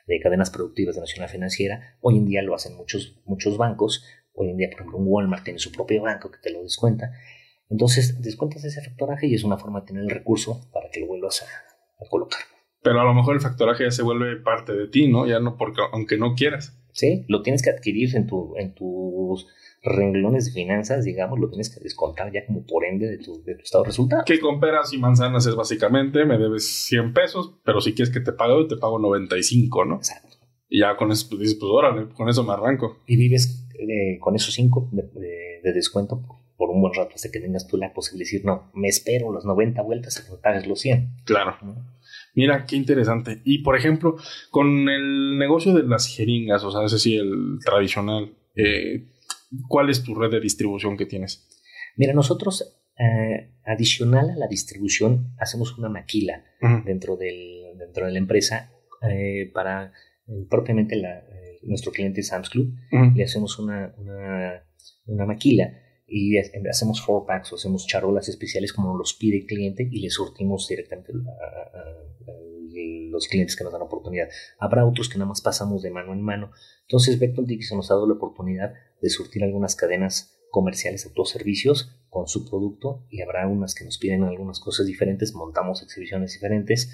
[0.09, 1.96] De cadenas productivas de Nacional Financiera.
[2.00, 4.05] Hoy en día lo hacen muchos, muchos bancos.
[4.35, 7.12] Hoy en día, por ejemplo, un Walmart tiene su propio banco que te lo descuenta.
[7.68, 11.07] Entonces, descuentas ese factoraje y es una forma de tener el recurso para que lo
[11.07, 11.47] vuelvas a,
[12.05, 12.40] a colocar.
[12.83, 15.27] Pero a lo mejor el factoraje ya se vuelve parte de ti, ¿no?
[15.27, 16.77] Ya no porque aunque no quieras.
[16.92, 19.47] Sí, lo tienes que adquirir en tu en tus
[19.83, 23.57] renglones de finanzas, digamos, lo tienes que descontar ya como por ende de tu, de
[23.57, 24.25] tu estado de resultados.
[24.25, 28.21] Que con peras y manzanas es básicamente, me debes 100 pesos, pero si quieres que
[28.21, 29.97] te pague, te pago 95, ¿no?
[29.97, 30.37] Exacto.
[30.68, 32.99] Y ya con eso, pues dices, pues órale, con eso me arranco.
[33.07, 37.13] Y vives eh, con esos 5 de, de, de, descuento por, por, un buen rato
[37.15, 40.25] hasta que tengas tú la posibilidad de decir, no, me espero las 90 vueltas a
[40.25, 41.23] que me pagues los 100.
[41.25, 41.57] Claro.
[42.35, 43.41] Mira, qué interesante.
[43.45, 44.17] Y por ejemplo,
[44.51, 49.09] con el negocio de las jeringas, o sea, ese sí, el tradicional, eh,
[49.69, 51.47] ¿cuál es tu red de distribución que tienes?
[51.97, 56.85] Mira, nosotros, eh, adicional a la distribución, hacemos una maquila uh -huh.
[56.85, 59.93] dentro, del, dentro de la empresa eh, para
[60.49, 61.23] propiamente la,
[61.62, 62.75] nuestro cliente Sam's Club.
[62.92, 63.14] Uh -huh.
[63.14, 64.64] Le hacemos una, una,
[65.07, 65.72] una maquila
[66.07, 70.01] y hacemos four packs o hacemos charolas especiales como nos los pide el cliente y
[70.01, 72.03] le surtimos directamente a, a, a,
[73.11, 74.29] los clientes que nos dan oportunidad.
[74.59, 76.51] Habrá otros que nada más pasamos de mano en mano.
[76.83, 82.27] Entonces, Vector Dixon nos ha dado la oportunidad de surtir algunas cadenas comerciales, autoservicios con
[82.27, 86.92] su producto y habrá unas que nos piden algunas cosas diferentes, montamos exhibiciones diferentes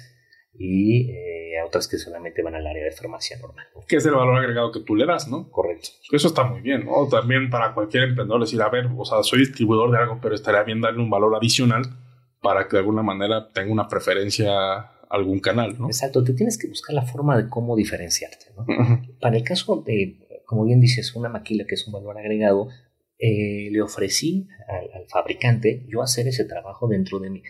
[0.53, 1.38] y eh,
[1.69, 3.65] otras que solamente van al área de farmacia normal.
[3.87, 5.49] Que es el valor agregado que tú le das, ¿no?
[5.49, 5.89] Correcto.
[6.11, 7.07] Eso está muy bien, ¿no?
[7.07, 10.63] También para cualquier emprendedor decir, a ver, o sea, soy distribuidor de algo, pero estaría
[10.63, 11.83] bien darle un valor adicional
[12.41, 14.51] para que de alguna manera tenga una preferencia
[15.09, 15.87] algún canal, ¿no?
[15.87, 18.63] Exacto, te tienes que buscar la forma de cómo diferenciarte, ¿no?
[18.63, 19.19] Uh -huh.
[19.19, 22.69] Para el caso de, como bien dices, una maquila que es un valor agregado,
[23.17, 27.43] eh, le ofrecí al, al, fabricante yo hacer ese trabajo dentro de mí,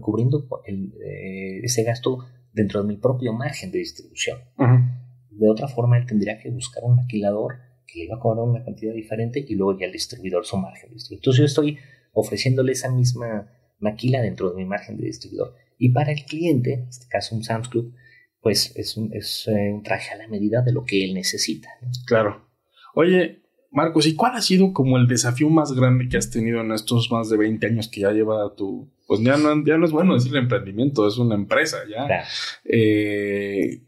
[0.00, 2.18] cubriendo el, eh, ese gasto
[2.54, 4.38] dentro de mi propio margen de distribución.
[4.56, 5.04] Uh -huh.
[5.30, 8.64] De otra forma, él tendría que buscar un maquilador que le iba a cobrar una
[8.64, 11.18] cantidad diferente y luego ya el distribuidor su margen de distribución.
[11.18, 11.78] Entonces yo estoy
[12.12, 15.54] ofreciéndole esa misma maquila dentro de mi margen de distribuidor.
[15.78, 17.92] Y para el cliente, en este caso un Sam's Club,
[18.40, 21.68] pues es un, es eh, un traje a la medida de lo que él necesita.
[21.82, 21.88] ¿no?
[22.06, 22.48] Claro.
[22.94, 23.42] Oye,
[23.74, 27.10] Marcos, ¿y cuál ha sido como el desafío más grande que has tenido en estos
[27.10, 28.88] más de 20 años que ya lleva tu...
[29.06, 32.06] Pues ya no, ya no es bueno decir emprendimiento, es una empresa ya.
[32.06, 32.24] Claro.
[32.64, 33.82] Eh,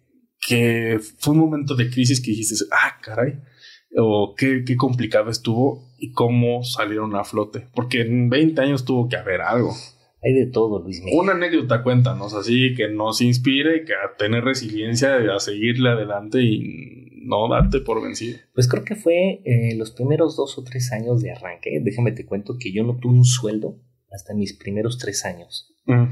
[0.47, 3.39] que fue un momento de crisis que dijiste, ah, caray,
[3.97, 7.69] o qué, qué complicado estuvo y cómo salieron a flote.
[7.75, 9.73] Porque en 20 años tuvo que haber algo.
[10.23, 11.21] Hay de todo, Luis Miguel.
[11.21, 17.06] Una anécdota, cuéntanos, así que nos inspire, que a tener resiliencia, a seguirle adelante y
[17.27, 18.39] no darte por vencido.
[18.55, 21.81] Pues creo que fue eh, los primeros dos o tres años de arranque.
[21.83, 23.79] Déjame te cuento que yo no tuve un sueldo
[24.11, 25.75] hasta mis primeros tres años.
[25.87, 26.07] Mm.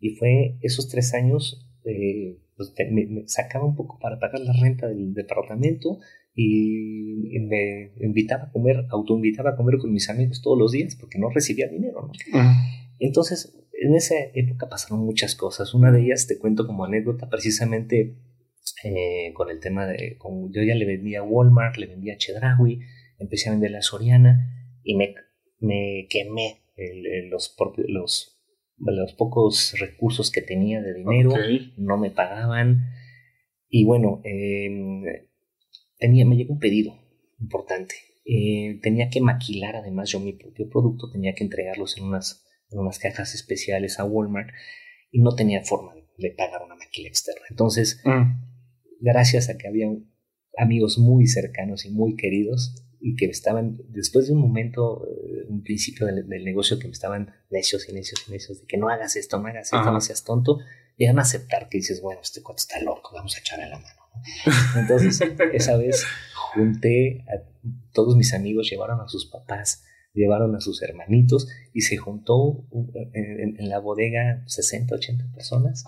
[0.00, 4.52] Y fue esos tres años, eh, pues me, me, sacaba un poco para pagar la
[4.52, 5.98] renta del departamento
[6.34, 11.18] y me invitaba a comer, autoinvitaba a comer con mis amigos todos los días porque
[11.18, 12.40] no recibía dinero, ¿no?
[12.40, 12.54] Mm.
[13.00, 15.74] Entonces, en esa época pasaron muchas cosas.
[15.74, 18.16] Una de ellas te cuento como anécdota precisamente
[18.84, 20.18] eh, con el tema de,
[20.50, 22.80] yo ya le vendía a Walmart, le vendía a Chedraui,
[23.18, 24.38] empecé a vender a Soriana
[24.82, 25.14] y me,
[25.60, 27.56] me quemé el, el, los,
[27.88, 28.40] los,
[28.78, 31.74] los pocos recursos que tenía de dinero, okay.
[31.76, 32.90] no me pagaban
[33.68, 35.28] y bueno, eh,
[35.98, 36.94] tenía, me llegó un pedido
[37.38, 37.94] importante.
[38.24, 42.78] Eh, tenía que maquilar además yo mi propio producto, tenía que entregarlos en unas en
[42.80, 44.50] unas cajas especiales a Walmart
[45.10, 47.46] y no tenía forma de, de pagar una maquila externa.
[47.50, 48.47] Entonces, mm.
[49.00, 49.88] Gracias a que había
[50.56, 55.62] amigos muy cercanos y muy queridos y que estaban, después de un momento, eh, un
[55.62, 58.88] principio del, del, negocio que me estaban necios y necios y necios de que no
[58.88, 59.92] hagas esto, no hagas esto, Ajá.
[59.92, 60.58] no seas tonto,
[60.96, 64.00] llegan a aceptar que dices, bueno, este cuate está loco, vamos a echarle la mano.
[64.74, 64.80] ¿no?
[64.80, 65.20] Entonces,
[65.52, 66.04] esa vez
[66.52, 67.42] junté a
[67.92, 69.84] todos mis amigos, llevaron a sus papás,
[70.18, 72.66] llevaron a sus hermanitos y se juntó
[73.12, 75.84] en, en la bodega 60, 80 personas,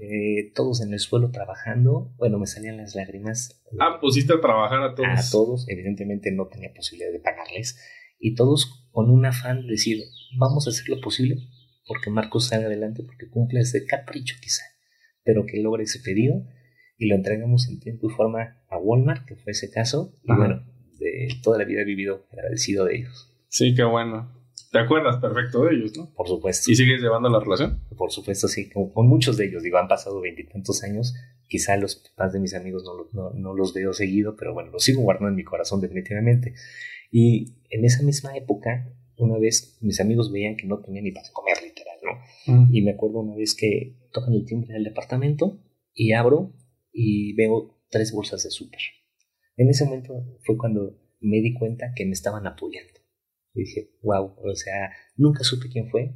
[0.00, 2.14] eh, todos en el suelo trabajando.
[2.16, 3.62] Bueno, me salían las lágrimas.
[3.78, 5.08] Ah, pusiste a trabajar a todos.
[5.08, 7.78] A todos, evidentemente no tenía posibilidad de pagarles.
[8.18, 10.04] Y todos con un afán de decir,
[10.38, 11.36] vamos a hacer lo posible
[11.86, 14.62] porque Marcos salga adelante, porque cumple ese capricho quizá,
[15.24, 16.46] pero que logre ese pedido
[16.96, 20.16] y lo entregamos en tiempo y forma a Walmart, que fue ese caso.
[20.22, 20.64] Y bueno,
[20.98, 23.31] de toda la vida he vivido agradecido de ellos.
[23.52, 24.32] Sí, qué bueno.
[24.70, 26.10] ¿Te acuerdas perfecto de ellos, no?
[26.14, 26.70] Por supuesto.
[26.70, 27.84] ¿Y sigues llevando la relación?
[27.98, 28.70] Por supuesto, sí.
[28.70, 31.14] Con, con muchos de ellos, digo, han pasado veintitantos años.
[31.48, 34.82] Quizá los papás de mis amigos no, no, no, los veo seguido, pero bueno, los
[34.82, 36.54] sigo guardando en mi corazón definitivamente.
[37.10, 41.28] Y en esa misma época, una vez mis amigos veían que no tenía ni para
[41.30, 42.54] comer, literal, ¿no?
[42.54, 42.74] Mm.
[42.74, 45.60] Y me acuerdo una vez que tocan el timbre del departamento
[45.92, 46.54] y abro
[46.90, 48.80] y veo tres bolsas de súper.
[49.58, 50.14] En ese momento
[50.46, 53.01] fue cuando me di cuenta que me estaban apoyando.
[53.54, 56.14] Y dije, wow, o sea, nunca supe quién fue.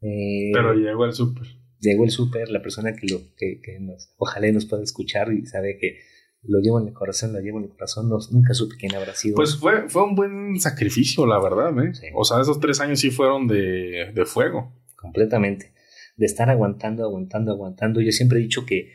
[0.00, 1.46] Eh, Pero llegó el súper.
[1.80, 5.44] llegó el súper, la persona que lo que, que nos, ojalá nos pueda escuchar y
[5.46, 5.98] sabe que
[6.42, 9.14] lo llevo en el corazón, lo llevo en el corazón, no, nunca supe quién habrá
[9.14, 9.34] sido.
[9.34, 11.92] Pues fue, fue un buen sacrificio, la verdad, ¿eh?
[12.14, 14.72] O sea, esos tres años sí fueron de, de fuego.
[14.96, 15.72] Completamente.
[16.16, 18.00] De estar aguantando, aguantando, aguantando.
[18.00, 18.92] Yo siempre he dicho que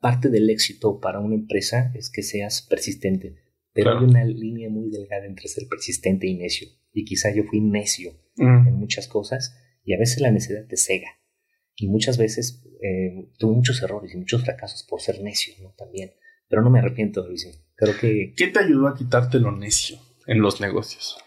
[0.00, 3.34] parte del éxito para una empresa es que seas persistente.
[3.76, 6.68] Pero hay una línea muy delgada entre ser persistente y necio.
[6.92, 11.08] Y quizá yo fui necio en muchas cosas y a veces la necesidad te cega.
[11.76, 15.74] Y muchas veces eh, tuve muchos errores y muchos fracasos por ser necio, ¿no?
[15.76, 16.14] También.
[16.48, 17.46] Pero no me arrepiento, Luis.
[17.74, 18.32] Creo que...
[18.34, 21.18] ¿Qué te ayudó a quitarte lo necio en los negocios?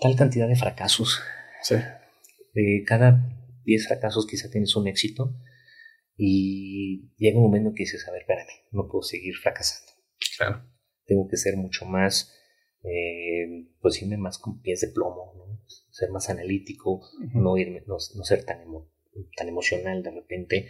[0.00, 1.20] Tal cantidad de fracasos.
[1.62, 1.76] Sí.
[2.54, 3.28] De cada
[3.64, 5.36] 10 fracasos quizá tienes un éxito
[6.16, 9.91] y llega un momento que dices, a ver, espérame, no puedo seguir fracasando.
[10.36, 10.64] Claro.
[11.04, 12.32] Tengo que ser mucho más,
[12.82, 15.42] eh, pues irme más con pies de plomo, ¿no?
[15.90, 17.00] ser más analítico,
[17.34, 18.64] no, irme, no, ser tan,
[19.36, 20.68] tan emocional de repente.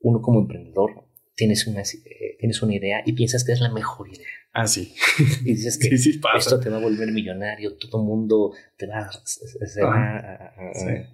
[0.00, 4.08] Uno como emprendedor tienes una, eh, tienes una idea y piensas que es la mejor
[4.08, 4.28] idea.
[4.56, 4.94] Ah, sí.
[5.44, 9.82] Y dices que esto te va a volver millonario, todo el mundo te va, se
[9.82, 10.54] va, a,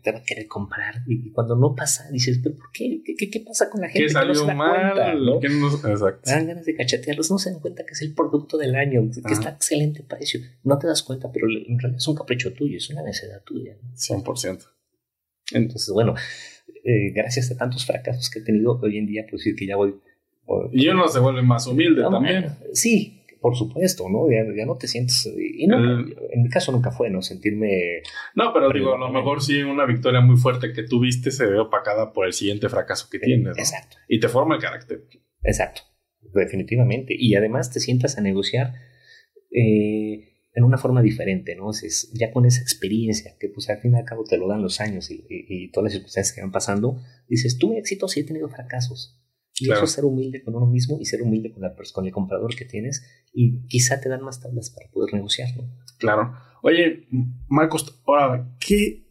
[0.02, 0.96] te va a querer comprar.
[1.06, 3.02] Y cuando no pasa, dices, ¿pero por qué?
[3.02, 4.08] ¿Qué, qué pasa con la gente?
[4.08, 4.92] ¿Qué salió que no se mal?
[4.92, 5.40] Cuenta, ¿no?
[5.40, 5.88] no?
[5.88, 6.30] Exacto.
[6.30, 9.32] Dan ganas de cachetearlos, no se dan cuenta que es el producto del año, que
[9.32, 10.40] está a excelente precio.
[10.62, 13.74] No te das cuenta, pero en realidad es un capricho tuyo, es una necesidad tuya.
[13.94, 14.66] 100%.
[15.52, 16.14] Entonces, bueno,
[16.84, 19.76] eh, gracias a tantos fracasos que he tenido, hoy en día puedo decir que ya
[19.76, 19.94] voy
[20.72, 22.56] y uno se vuelve más humilde también.
[22.72, 24.30] Sí, por supuesto, ¿no?
[24.30, 25.26] Ya, no te sientes.
[25.36, 27.22] Y no, en mi caso nunca fue, ¿no?
[27.22, 28.02] Sentirme.
[28.34, 31.58] No, pero digo, a lo mejor sí una victoria muy fuerte que tuviste se ve
[31.58, 33.56] opacada por el siguiente fracaso que tienes.
[33.56, 33.96] Exacto.
[34.08, 35.04] Y te forma el carácter.
[35.42, 35.82] Exacto,
[36.34, 37.14] definitivamente.
[37.18, 38.74] Y además te sientas a negociar
[39.50, 41.70] eh, en una forma diferente, ¿no?
[41.70, 44.60] Es, ya con esa experiencia, que pues al fin y al cabo te lo dan
[44.60, 48.24] los años y, y todas las circunstancias que van pasando, dices, tuve éxito, sí he
[48.24, 49.19] tenido fracasos
[49.60, 52.12] y eso es ser humilde con uno mismo y ser humilde con, la, con el
[52.12, 55.64] comprador que tienes y quizá te dan más tablas para poder negociar, ¿no?
[55.98, 56.32] Claro.
[56.62, 57.06] Oye,
[57.48, 59.06] Marcos, ahora, ¿qué,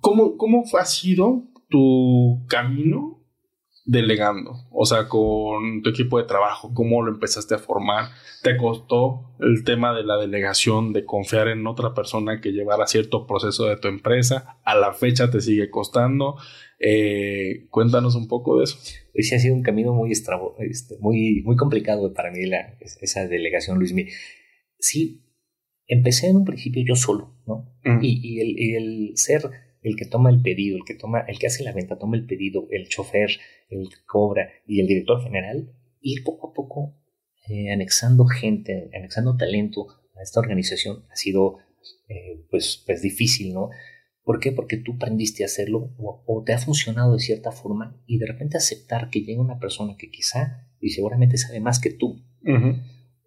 [0.00, 3.24] cómo, ¿cómo ha sido tu camino
[3.84, 4.52] delegando?
[4.70, 8.10] O sea, con tu equipo de trabajo, ¿cómo lo empezaste a formar?
[8.42, 13.26] ¿Te costó el tema de la delegación, de confiar en otra persona que llevara cierto
[13.26, 14.58] proceso de tu empresa?
[14.64, 16.36] ¿A la fecha te sigue costando?
[16.80, 18.78] Eh, cuéntanos un poco de eso.
[19.14, 23.78] Ese ha sido un camino muy, este, muy, muy complicado para mí, la, esa delegación,
[23.78, 23.94] Luis.
[24.78, 25.24] Sí,
[25.86, 27.74] empecé en un principio yo solo, ¿no?
[28.02, 29.42] Y, el, el, ser
[29.82, 32.26] el que toma el pedido, el que, toma, el que hace la venta, toma el
[32.26, 33.30] pedido, el chofer,
[33.70, 36.94] el que cobra y el director general, ir poco a poco
[37.48, 39.86] eh, anexando gente, anexando talento
[40.16, 41.58] a esta organización ha sido
[42.08, 43.70] eh, pues, pues difícil, ¿no?
[44.28, 44.52] ¿Por qué?
[44.52, 48.58] Porque tú aprendiste a hacerlo o, te ha funcionado de cierta forma y de repente
[48.58, 52.22] aceptar que llega una persona que quizá y seguramente sabe más que tú,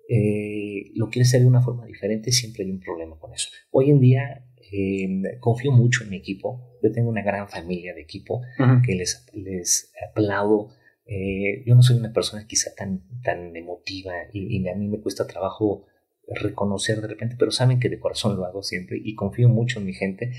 [0.08, 3.50] eh, lo quieres hacer de una forma diferente, siempre hay un problema con eso.
[3.72, 8.02] Hoy en día em, confío mucho en mi equipo, yo tengo una gran familia de
[8.02, 8.44] equipo
[8.86, 10.70] que les, les aplaudo.
[11.08, 15.02] Eh, yo no soy una persona quizá tan, tan emotiva y, y a mí me
[15.02, 15.88] cuesta trabajo
[16.28, 19.88] reconocer de repente, pero saben que de corazón lo hago siempre y confío mucho en
[19.88, 20.34] mi gente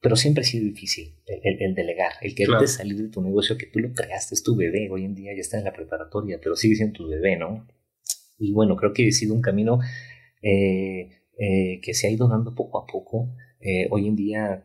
[0.00, 3.80] pero siempre ha sido difícil el, delegar, el querer salir de tu negocio que tú
[3.80, 6.76] lo creaste, es tu bebé, hoy en día ya está en la preparatoria, pero sigue
[6.76, 7.66] siendo tu bebé, ¿no?
[8.38, 9.80] Y bueno, creo que he sido un camino
[10.42, 11.08] eh,
[11.38, 13.34] eh, que se ha ido dando poco a poco.
[13.60, 14.64] Eh, hoy en día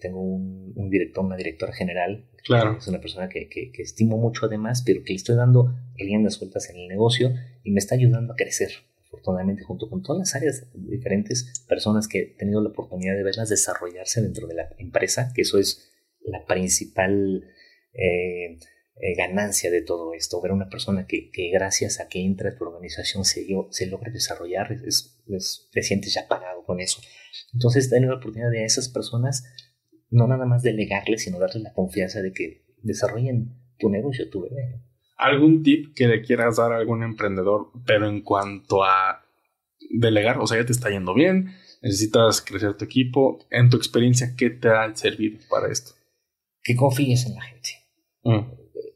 [0.00, 2.76] tengo un, director, una directora general, claro.
[2.78, 6.34] es una persona que, que, que, estimo mucho además, pero que le estoy dando riendas
[6.34, 7.32] sueltas en el negocio
[7.62, 8.70] y me está ayudando a crecer
[9.14, 13.48] afortunadamente junto con todas las áreas diferentes personas que he tenido la oportunidad de verlas
[13.48, 17.44] desarrollarse dentro de la empresa, que eso es la principal
[17.92, 18.58] eh,
[18.96, 22.64] eh, ganancia de todo esto, ver una persona que, gracias a que entra en tu
[22.64, 25.20] organización se, se logra desarrollar, es,
[25.72, 27.00] te sientes ya pagado con eso.
[27.52, 29.44] Entonces, tener la oportunidad de a esas personas
[30.10, 34.80] no nada más delegarles, sino darles la confianza de que desarrollen tu negocio, tu bebé
[35.26, 39.24] algún tip que le quieras dar a algún emprendedor, pero en cuanto a
[39.90, 44.34] delegar, o sea, ya te está yendo bien, necesitas crecer tu equipo, en tu experiencia,
[44.36, 45.92] ¿qué te ha servido para esto?
[46.62, 47.70] Que confíes en la gente.
[48.22, 48.40] Mm.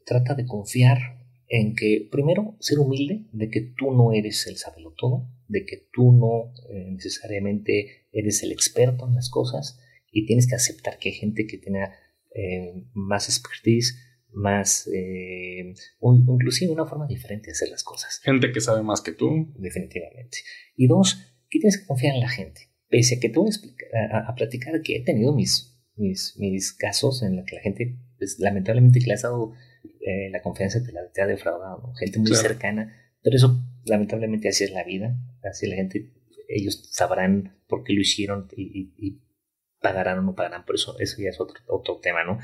[0.05, 4.93] Trata de confiar en que, primero, ser humilde de que tú no eres el sabelo
[4.97, 9.79] todo, de que tú no eh, necesariamente eres el experto en las cosas
[10.11, 11.93] y tienes que aceptar que hay gente que tenga
[12.33, 13.97] eh, más expertise,
[14.31, 18.19] más, eh, inclusive una forma diferente de hacer las cosas.
[18.23, 19.51] Gente que sabe más que tú.
[19.57, 20.39] Definitivamente.
[20.75, 21.15] Y dos,
[21.49, 22.69] que tienes que confiar en la gente.
[22.89, 23.49] Pese a que te voy
[24.11, 27.97] a, a, platicar que he tenido mis, mis, mis casos en los que la gente,
[28.17, 29.53] pues, lamentablemente, que le has dado
[30.01, 34.63] eh, la confianza te la te ha defraudado, gente muy cercana, pero eso, lamentablemente, así
[34.63, 36.13] es la vida, así la gente,
[36.47, 39.21] ellos sabrán por qué lo hicieron y,
[39.81, 42.39] pagarán o no pagarán, por eso, eso ya es otro, otro tema, ¿no?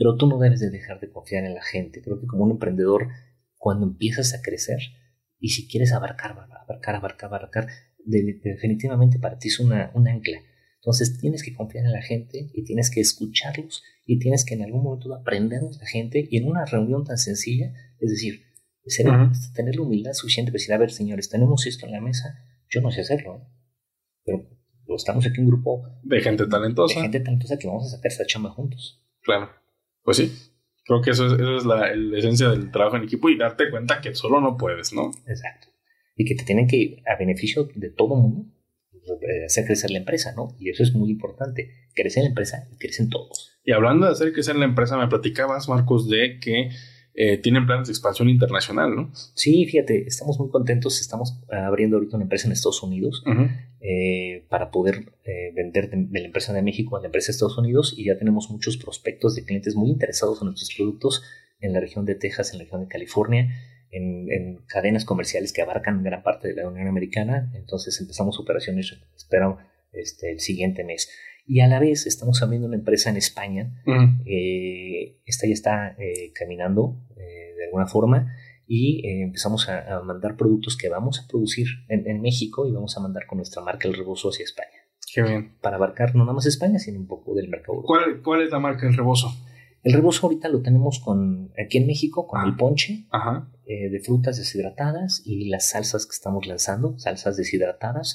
[0.00, 2.00] Pero tú no debes de dejar de confiar en la gente.
[2.00, 3.08] Creo que como un emprendedor,
[3.58, 4.78] cuando empiezas a crecer
[5.38, 7.66] y si quieres abarcar, abarcar, abarcar, abarcar,
[8.06, 10.38] definitivamente para ti es una, un ancla.
[10.76, 14.62] Entonces tienes que confiar en la gente y tienes que escucharlos y tienes que en
[14.62, 18.46] algún momento aprender de la gente y en una reunión tan sencilla, es decir,
[19.54, 22.80] tener la humildad suficiente para decir, a ver señores, tenemos esto en la mesa, yo
[22.80, 24.48] no sé hacerlo, ¿eh?
[24.86, 26.94] pero estamos aquí un grupo de gente talentosa.
[26.94, 29.04] De gente talentosa que vamos a sacar esta chamba juntos.
[29.20, 29.50] Claro,
[30.02, 30.32] pues sí,
[30.84, 34.00] creo que eso es, es la, la esencia del trabajo en equipo y darte cuenta
[34.00, 35.10] que solo no puedes, ¿no?
[35.26, 35.70] Exacto
[36.20, 38.44] y que te tienen que, a beneficio de todo mundo,
[39.46, 40.54] hacer crecer la empresa, ¿no?
[40.58, 41.70] Y eso es muy importante.
[41.94, 43.58] Crece la empresa y crecen todos.
[43.64, 46.68] Y hablando de hacer crecer la empresa, me platicabas, Marcos, de que
[47.14, 49.10] eh, tienen planes de expansión internacional, ¿no?
[49.34, 51.00] Sí, fíjate, estamos muy contentos.
[51.00, 53.24] Estamos abriendo ahorita una empresa en Estados Unidos
[53.80, 55.12] eh, para poder
[55.54, 58.50] vender de, la empresa de México a la empresa de Estados Unidos y ya tenemos
[58.50, 61.22] muchos prospectos de clientes muy interesados en nuestros productos
[61.60, 63.48] en la región de Texas, en la región de California
[63.90, 67.50] en, cadenas comerciales que abarcan gran parte de la Unión Americana.
[67.54, 69.58] Entonces empezamos operaciones, espero,
[69.92, 71.10] este, el siguiente mes.
[71.46, 73.82] Y a la vez estamos abriendo una empresa en España.
[74.24, 78.36] Eh, esta ya está eh, caminando eh, de alguna forma
[78.72, 83.26] y empezamos a, mandar productos que vamos a producir en, México y vamos a mandar
[83.26, 84.68] con nuestra marca El Rebozo hacia España.
[85.12, 85.56] Qué bien.
[85.60, 87.82] Para abarcar no nada más España, sino un poco del mercado.
[87.82, 89.32] ¿Cuál, ¿Cuál es la marca El Rebozo?
[89.82, 93.06] El rebozo ahorita lo tenemos con aquí en México con el ponche
[93.66, 98.14] eh, de frutas deshidratadas y las salsas que estamos lanzando, salsas deshidratadas.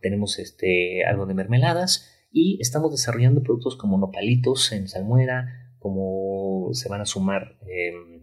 [0.00, 6.88] Tenemos este algo de mermeladas y estamos desarrollando productos como nopalitos en salmuera, como se
[6.88, 8.17] van a sumar em,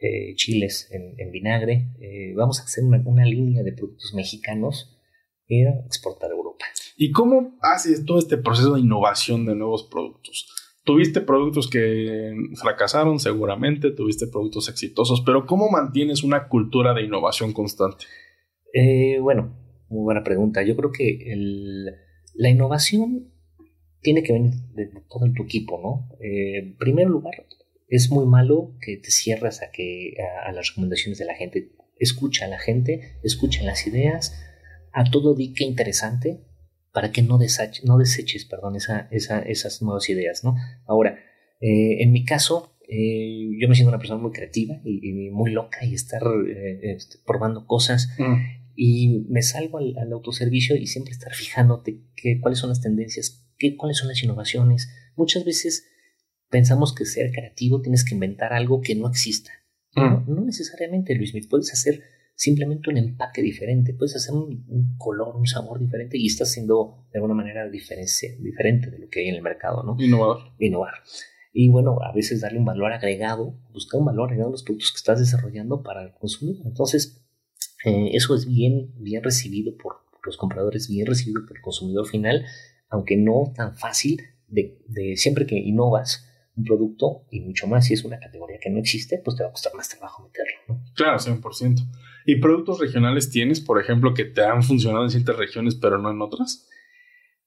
[0.00, 1.88] eh, chiles en, vinagre.
[2.00, 4.98] Eh, vamos a hacer una, una, línea de productos mexicanos
[5.48, 6.66] para exportar a Europa.
[6.96, 10.48] ¿Y cómo haces todo este proceso de innovación de nuevos productos?
[10.84, 17.52] Tuviste productos que fracasaron seguramente, tuviste productos exitosos, pero ¿cómo mantienes una cultura de innovación
[17.52, 18.04] constante?
[18.72, 19.56] Eh, bueno,
[19.88, 20.62] muy buena pregunta.
[20.62, 21.34] Yo creo que
[22.34, 23.32] la innovación
[24.00, 26.16] tiene que venir de, todo tu equipo, ¿no?
[26.20, 27.34] En primer lugar,
[27.88, 31.72] es muy malo que te cierres a, que, a, las recomendaciones de la gente.
[31.98, 34.34] Escucha a la gente, escucha las ideas,
[34.92, 36.40] a todo di que interesante,
[36.92, 37.38] para que no,
[37.84, 40.44] no deseches perdón, esa, esas nuevas ideas.
[40.44, 40.56] ¿no?
[40.86, 41.18] Ahora,
[41.60, 45.84] eh, en mi caso, eh, yo me siento una persona muy creativa y, muy loca
[45.84, 48.08] y estar eh, este, probando cosas.
[48.18, 48.34] Mm.
[48.74, 53.76] Y me salgo al, autoservicio y siempre estar fijándote qué, cuáles son las tendencias, qué,
[53.76, 54.88] cuáles son las innovaciones.
[55.16, 55.86] Muchas veces
[56.48, 59.50] pensamos que ser creativo tienes que inventar algo que no exista.
[59.94, 60.00] Mm.
[60.00, 62.02] No, no, necesariamente, Luis, puedes hacer
[62.34, 67.18] simplemente un empaque diferente, puedes hacer un, color, un sabor diferente y estás siendo de
[67.18, 69.96] alguna manera diferente de lo que hay en el mercado, ¿no?
[69.98, 70.52] Innovar.
[70.58, 70.92] Innovar.
[71.52, 74.92] Y bueno, a veces darle un valor agregado, buscar un valor agregado en los productos
[74.92, 76.66] que estás desarrollando para el consumidor.
[76.66, 77.24] Entonces,
[77.86, 82.44] eh, eso es bien, bien recibido por, los compradores, bien recibido por el consumidor final,
[82.90, 87.94] aunque no tan fácil de, de siempre que innovas, un producto y mucho más si
[87.94, 90.56] es una categoría que no existe, pues te va a costar más trabajo meterlo.
[90.68, 90.84] ¿no?
[90.94, 91.80] Claro, 100%.
[92.24, 96.10] ¿Y productos regionales tienes, por ejemplo, que te han funcionado en ciertas regiones pero no
[96.10, 96.68] en otras?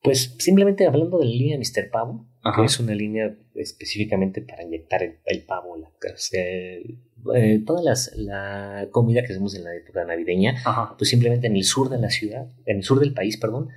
[0.02, 1.90] Pues simplemente hablando de la línea Mr.
[1.92, 5.92] Pavo, que es una línea específicamente para inyectar el, pavo, la,
[6.32, 10.56] eh, toda las, la comida que hacemos en la época navideña,
[10.98, 13.68] pues simplemente en el sur de la ciudad, en el sur del país, perdón,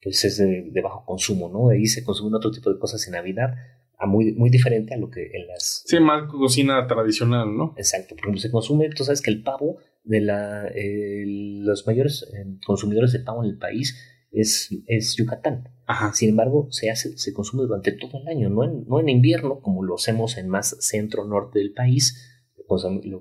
[0.00, 1.70] pues es de, de bajo consumo, ¿no?
[1.70, 3.56] Ahí se consumen otro tipo de cosas en Navidad,
[4.00, 5.82] muy, muy diferente a lo que en las...
[5.86, 7.74] Sí, más cocina tradicional, ¿no?
[7.76, 12.28] Exacto, por ejemplo, se consume, tú sabes que el pavo de la, eh, los mayores
[12.34, 13.96] eh, consumidores de pavo en el país
[14.30, 15.68] es, es Yucatán.
[15.86, 16.12] Ajá.
[16.12, 19.60] Sin embargo, se hace, se consume durante todo el año, no en, no en invierno,
[19.60, 22.30] como lo hacemos en más centro-norte del país.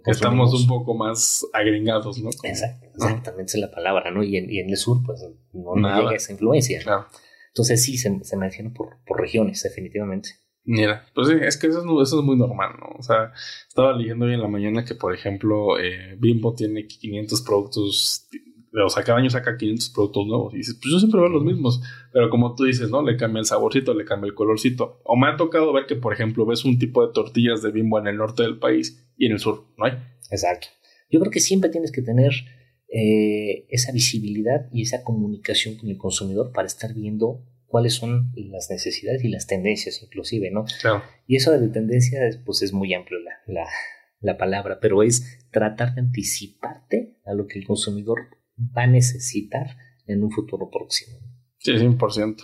[0.06, 2.30] Estamos un poco más agringados, ¿no?
[2.44, 4.24] Exactamente es la palabra, ¿no?
[4.24, 6.80] Y en, y en el sur, pues no, llega esa influencia.
[6.82, 7.08] Claro.
[7.50, 10.30] Entonces sí, se, se menciona por, por regiones, definitivamente.
[10.66, 12.96] Mira, pues sí, es que eso es, muy normal, ¿no?
[12.98, 13.34] O sea,
[13.68, 18.30] estaba leyendo hoy en la mañana que, por ejemplo, eh, Bimbo tiene 500 productos,
[18.74, 20.54] o sea, cada año saca 500 productos nuevos.
[20.54, 21.82] Y dices, pues yo siempre veo los mismos,
[22.14, 23.04] pero como tú dices, ¿no?
[23.04, 25.02] Le cambia el saborcito, le cambia el colorcito.
[25.04, 28.00] O me ha tocado ver que, por ejemplo, ves un tipo de tortillas de Bimbo
[28.00, 29.94] en el norte del país y en el sur no hay.
[30.32, 30.68] Exacto.
[31.10, 32.32] Yo creo que siempre tienes que tener
[32.88, 37.44] eh, esa visibilidad y esa comunicación con el consumidor para estar viendo
[37.74, 40.66] cuáles son las necesidades y las tendencias inclusive, ¿no?
[40.80, 41.02] Claro.
[41.26, 43.68] Y eso de tendencia, pues es muy amplio la, la,
[44.20, 48.28] la palabra, pero es tratar de anticiparte a lo que el consumidor
[48.78, 51.18] va a necesitar en un futuro próximo.
[51.58, 52.44] Sí, 100%.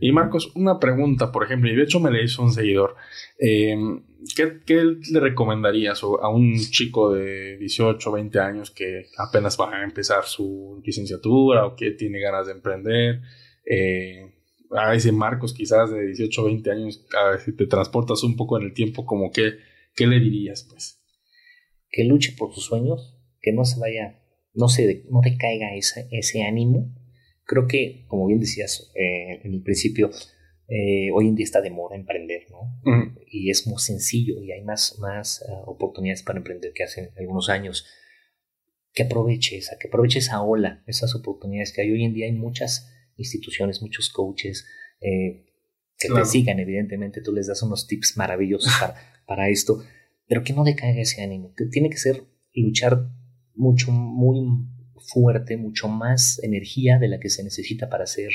[0.00, 2.96] Y Marcos, una pregunta, por ejemplo, y de hecho me le hizo un seguidor.
[3.38, 3.76] Eh,
[4.34, 9.84] ¿qué, ¿qué, le recomendarías a un chico de 18, 20 años que apenas va a
[9.84, 13.20] empezar su licenciatura o que tiene ganas de emprender?
[13.64, 14.32] Eh,
[14.70, 18.58] a ese Marcos quizás de 18, 20 años, a ver si te transportas un poco
[18.58, 19.58] en el tiempo, como que,
[19.94, 20.66] ¿qué le dirías?
[20.68, 21.00] Pues?
[21.90, 24.22] Que luche por sus sueños, que no se vaya,
[24.54, 26.94] no se no decaiga ese, ese ánimo.
[27.44, 30.10] Creo que, como bien decías eh, en el principio,
[30.68, 32.80] eh, hoy en día está de moda emprender, ¿no?
[33.30, 37.48] Y es muy sencillo y hay más, más uh, oportunidades para emprender que hace algunos
[37.48, 37.86] años.
[38.92, 41.92] Que aproveche esa, que aproveche esa ola, esas oportunidades que hay.
[41.92, 44.66] Hoy en día hay muchas instituciones, muchos coaches
[45.00, 45.44] eh,
[45.98, 46.24] que claro.
[46.24, 47.20] te sigan, evidentemente.
[47.20, 48.94] Tú les das unos tips maravillosos para,
[49.26, 49.82] para esto,
[50.26, 51.54] pero que no decaiga ese ánimo.
[51.56, 53.10] Que tiene que ser luchar
[53.54, 54.40] mucho, muy
[55.12, 58.30] fuerte, mucho más energía de la que se necesita para ser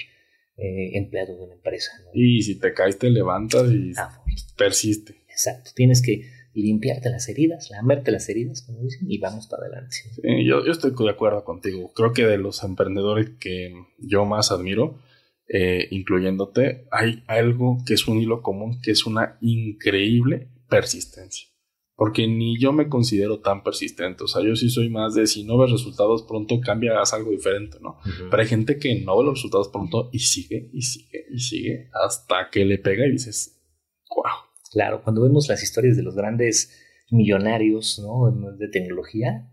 [0.58, 1.92] eh, empleado de una empresa.
[2.06, 2.12] ¿no?
[2.14, 4.24] Y si te caes, te levantas y ah,
[4.58, 5.16] persiste.
[5.30, 5.72] Exacto.
[5.76, 9.96] Tienes que limpiarte las heridas, lamerte las heridas, como dicen, y vamos para adelante.
[9.96, 11.92] Sí, yo, yo, estoy de acuerdo contigo.
[11.94, 15.00] Creo que de los emprendedores que yo más admiro,
[15.48, 21.48] eh, incluyéndote, hay algo que es un hilo común, que es una increíble persistencia.
[21.96, 24.24] Porque ni yo me considero tan persistente.
[24.24, 27.32] O sea, yo sí soy más de si no ves resultados pronto, cambia, haz algo
[27.32, 28.00] diferente, ¿no?
[28.04, 28.30] Uh -huh.
[28.32, 31.90] Pero hay gente que no ve los resultados pronto y sigue, y sigue, y sigue,
[31.94, 33.62] hasta que le pega y dices,
[34.10, 34.51] wow.
[34.72, 36.72] Claro, cuando vemos las historias de los grandes
[37.10, 38.32] millonarios ¿no?
[38.58, 39.52] de tecnología,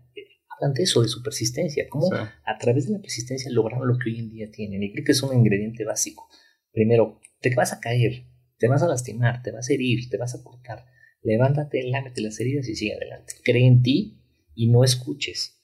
[0.49, 2.15] hablan de eso, de su persistencia, cómo sí.
[2.45, 4.81] a través de la persistencia lograron lo que hoy en día tienen.
[4.81, 6.27] Y creo que es un ingrediente básico.
[6.71, 8.25] Primero, te vas a caer,
[8.57, 10.85] te vas a lastimar, te vas a herir, te vas a cortar.
[11.21, 13.33] Levántate, lámete las heridas y sigue adelante.
[13.43, 14.21] Cree en ti
[14.55, 15.58] y no escuches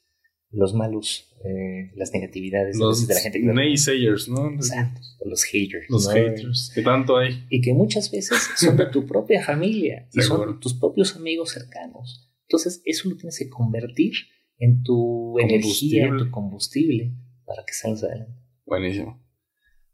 [0.51, 3.41] los malos, eh, las negatividades los de la gente.
[3.41, 4.51] Que naysayers, ¿no?
[4.51, 5.85] Exacto, los haters.
[5.89, 6.11] Los ¿no?
[6.11, 7.45] haters, que tanto hay.
[7.49, 12.31] Y que muchas veces son de tu propia familia y son tus propios amigos cercanos.
[12.43, 14.13] Entonces, eso lo tienes que convertir
[14.59, 17.13] en tu energía, en tu combustible
[17.45, 18.39] para que salgas adelante.
[18.65, 19.24] Buenísimo.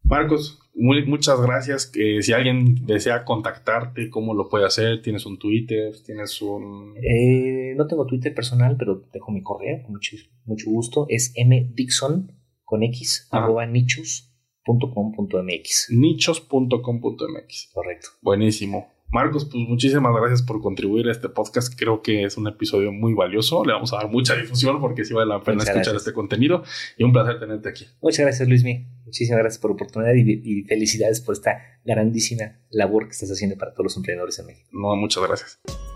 [0.04, 1.86] Marcos, muy, muchas gracias.
[1.86, 5.02] Que si alguien desea contactarte, ¿cómo lo puede hacer?
[5.02, 5.94] ¿Tienes un Twitter?
[6.06, 6.96] ¿Tienes un...?
[6.98, 11.06] Eh, no tengo Twitter personal, pero dejo mi correo con mucho, mucho gusto.
[11.10, 12.34] Es mdixon
[12.64, 13.44] con x Ajá.
[13.44, 15.88] arroba nichos.com.mx.
[15.92, 17.70] Nichos.com.mx.
[17.74, 18.10] Correcto.
[18.22, 18.88] Buenísimo.
[19.12, 21.74] Marcos, pues muchísimas gracias por contribuir a este podcast.
[21.78, 23.66] Creo que es un episodio muy valioso.
[23.66, 26.02] Le vamos a dar mucha difusión porque sí vale la pena Muchas escuchar gracias.
[26.04, 26.64] este contenido.
[26.98, 27.88] Y un placer tenerte aquí.
[28.02, 28.88] Muchas gracias, Luismi.
[29.06, 33.58] Muchísimas gracias por la oportunidad y, y felicidades por esta grandísima labor que estás haciendo
[33.58, 34.70] para todos los emprendedores en México.
[34.72, 35.91] No, muchas gracias.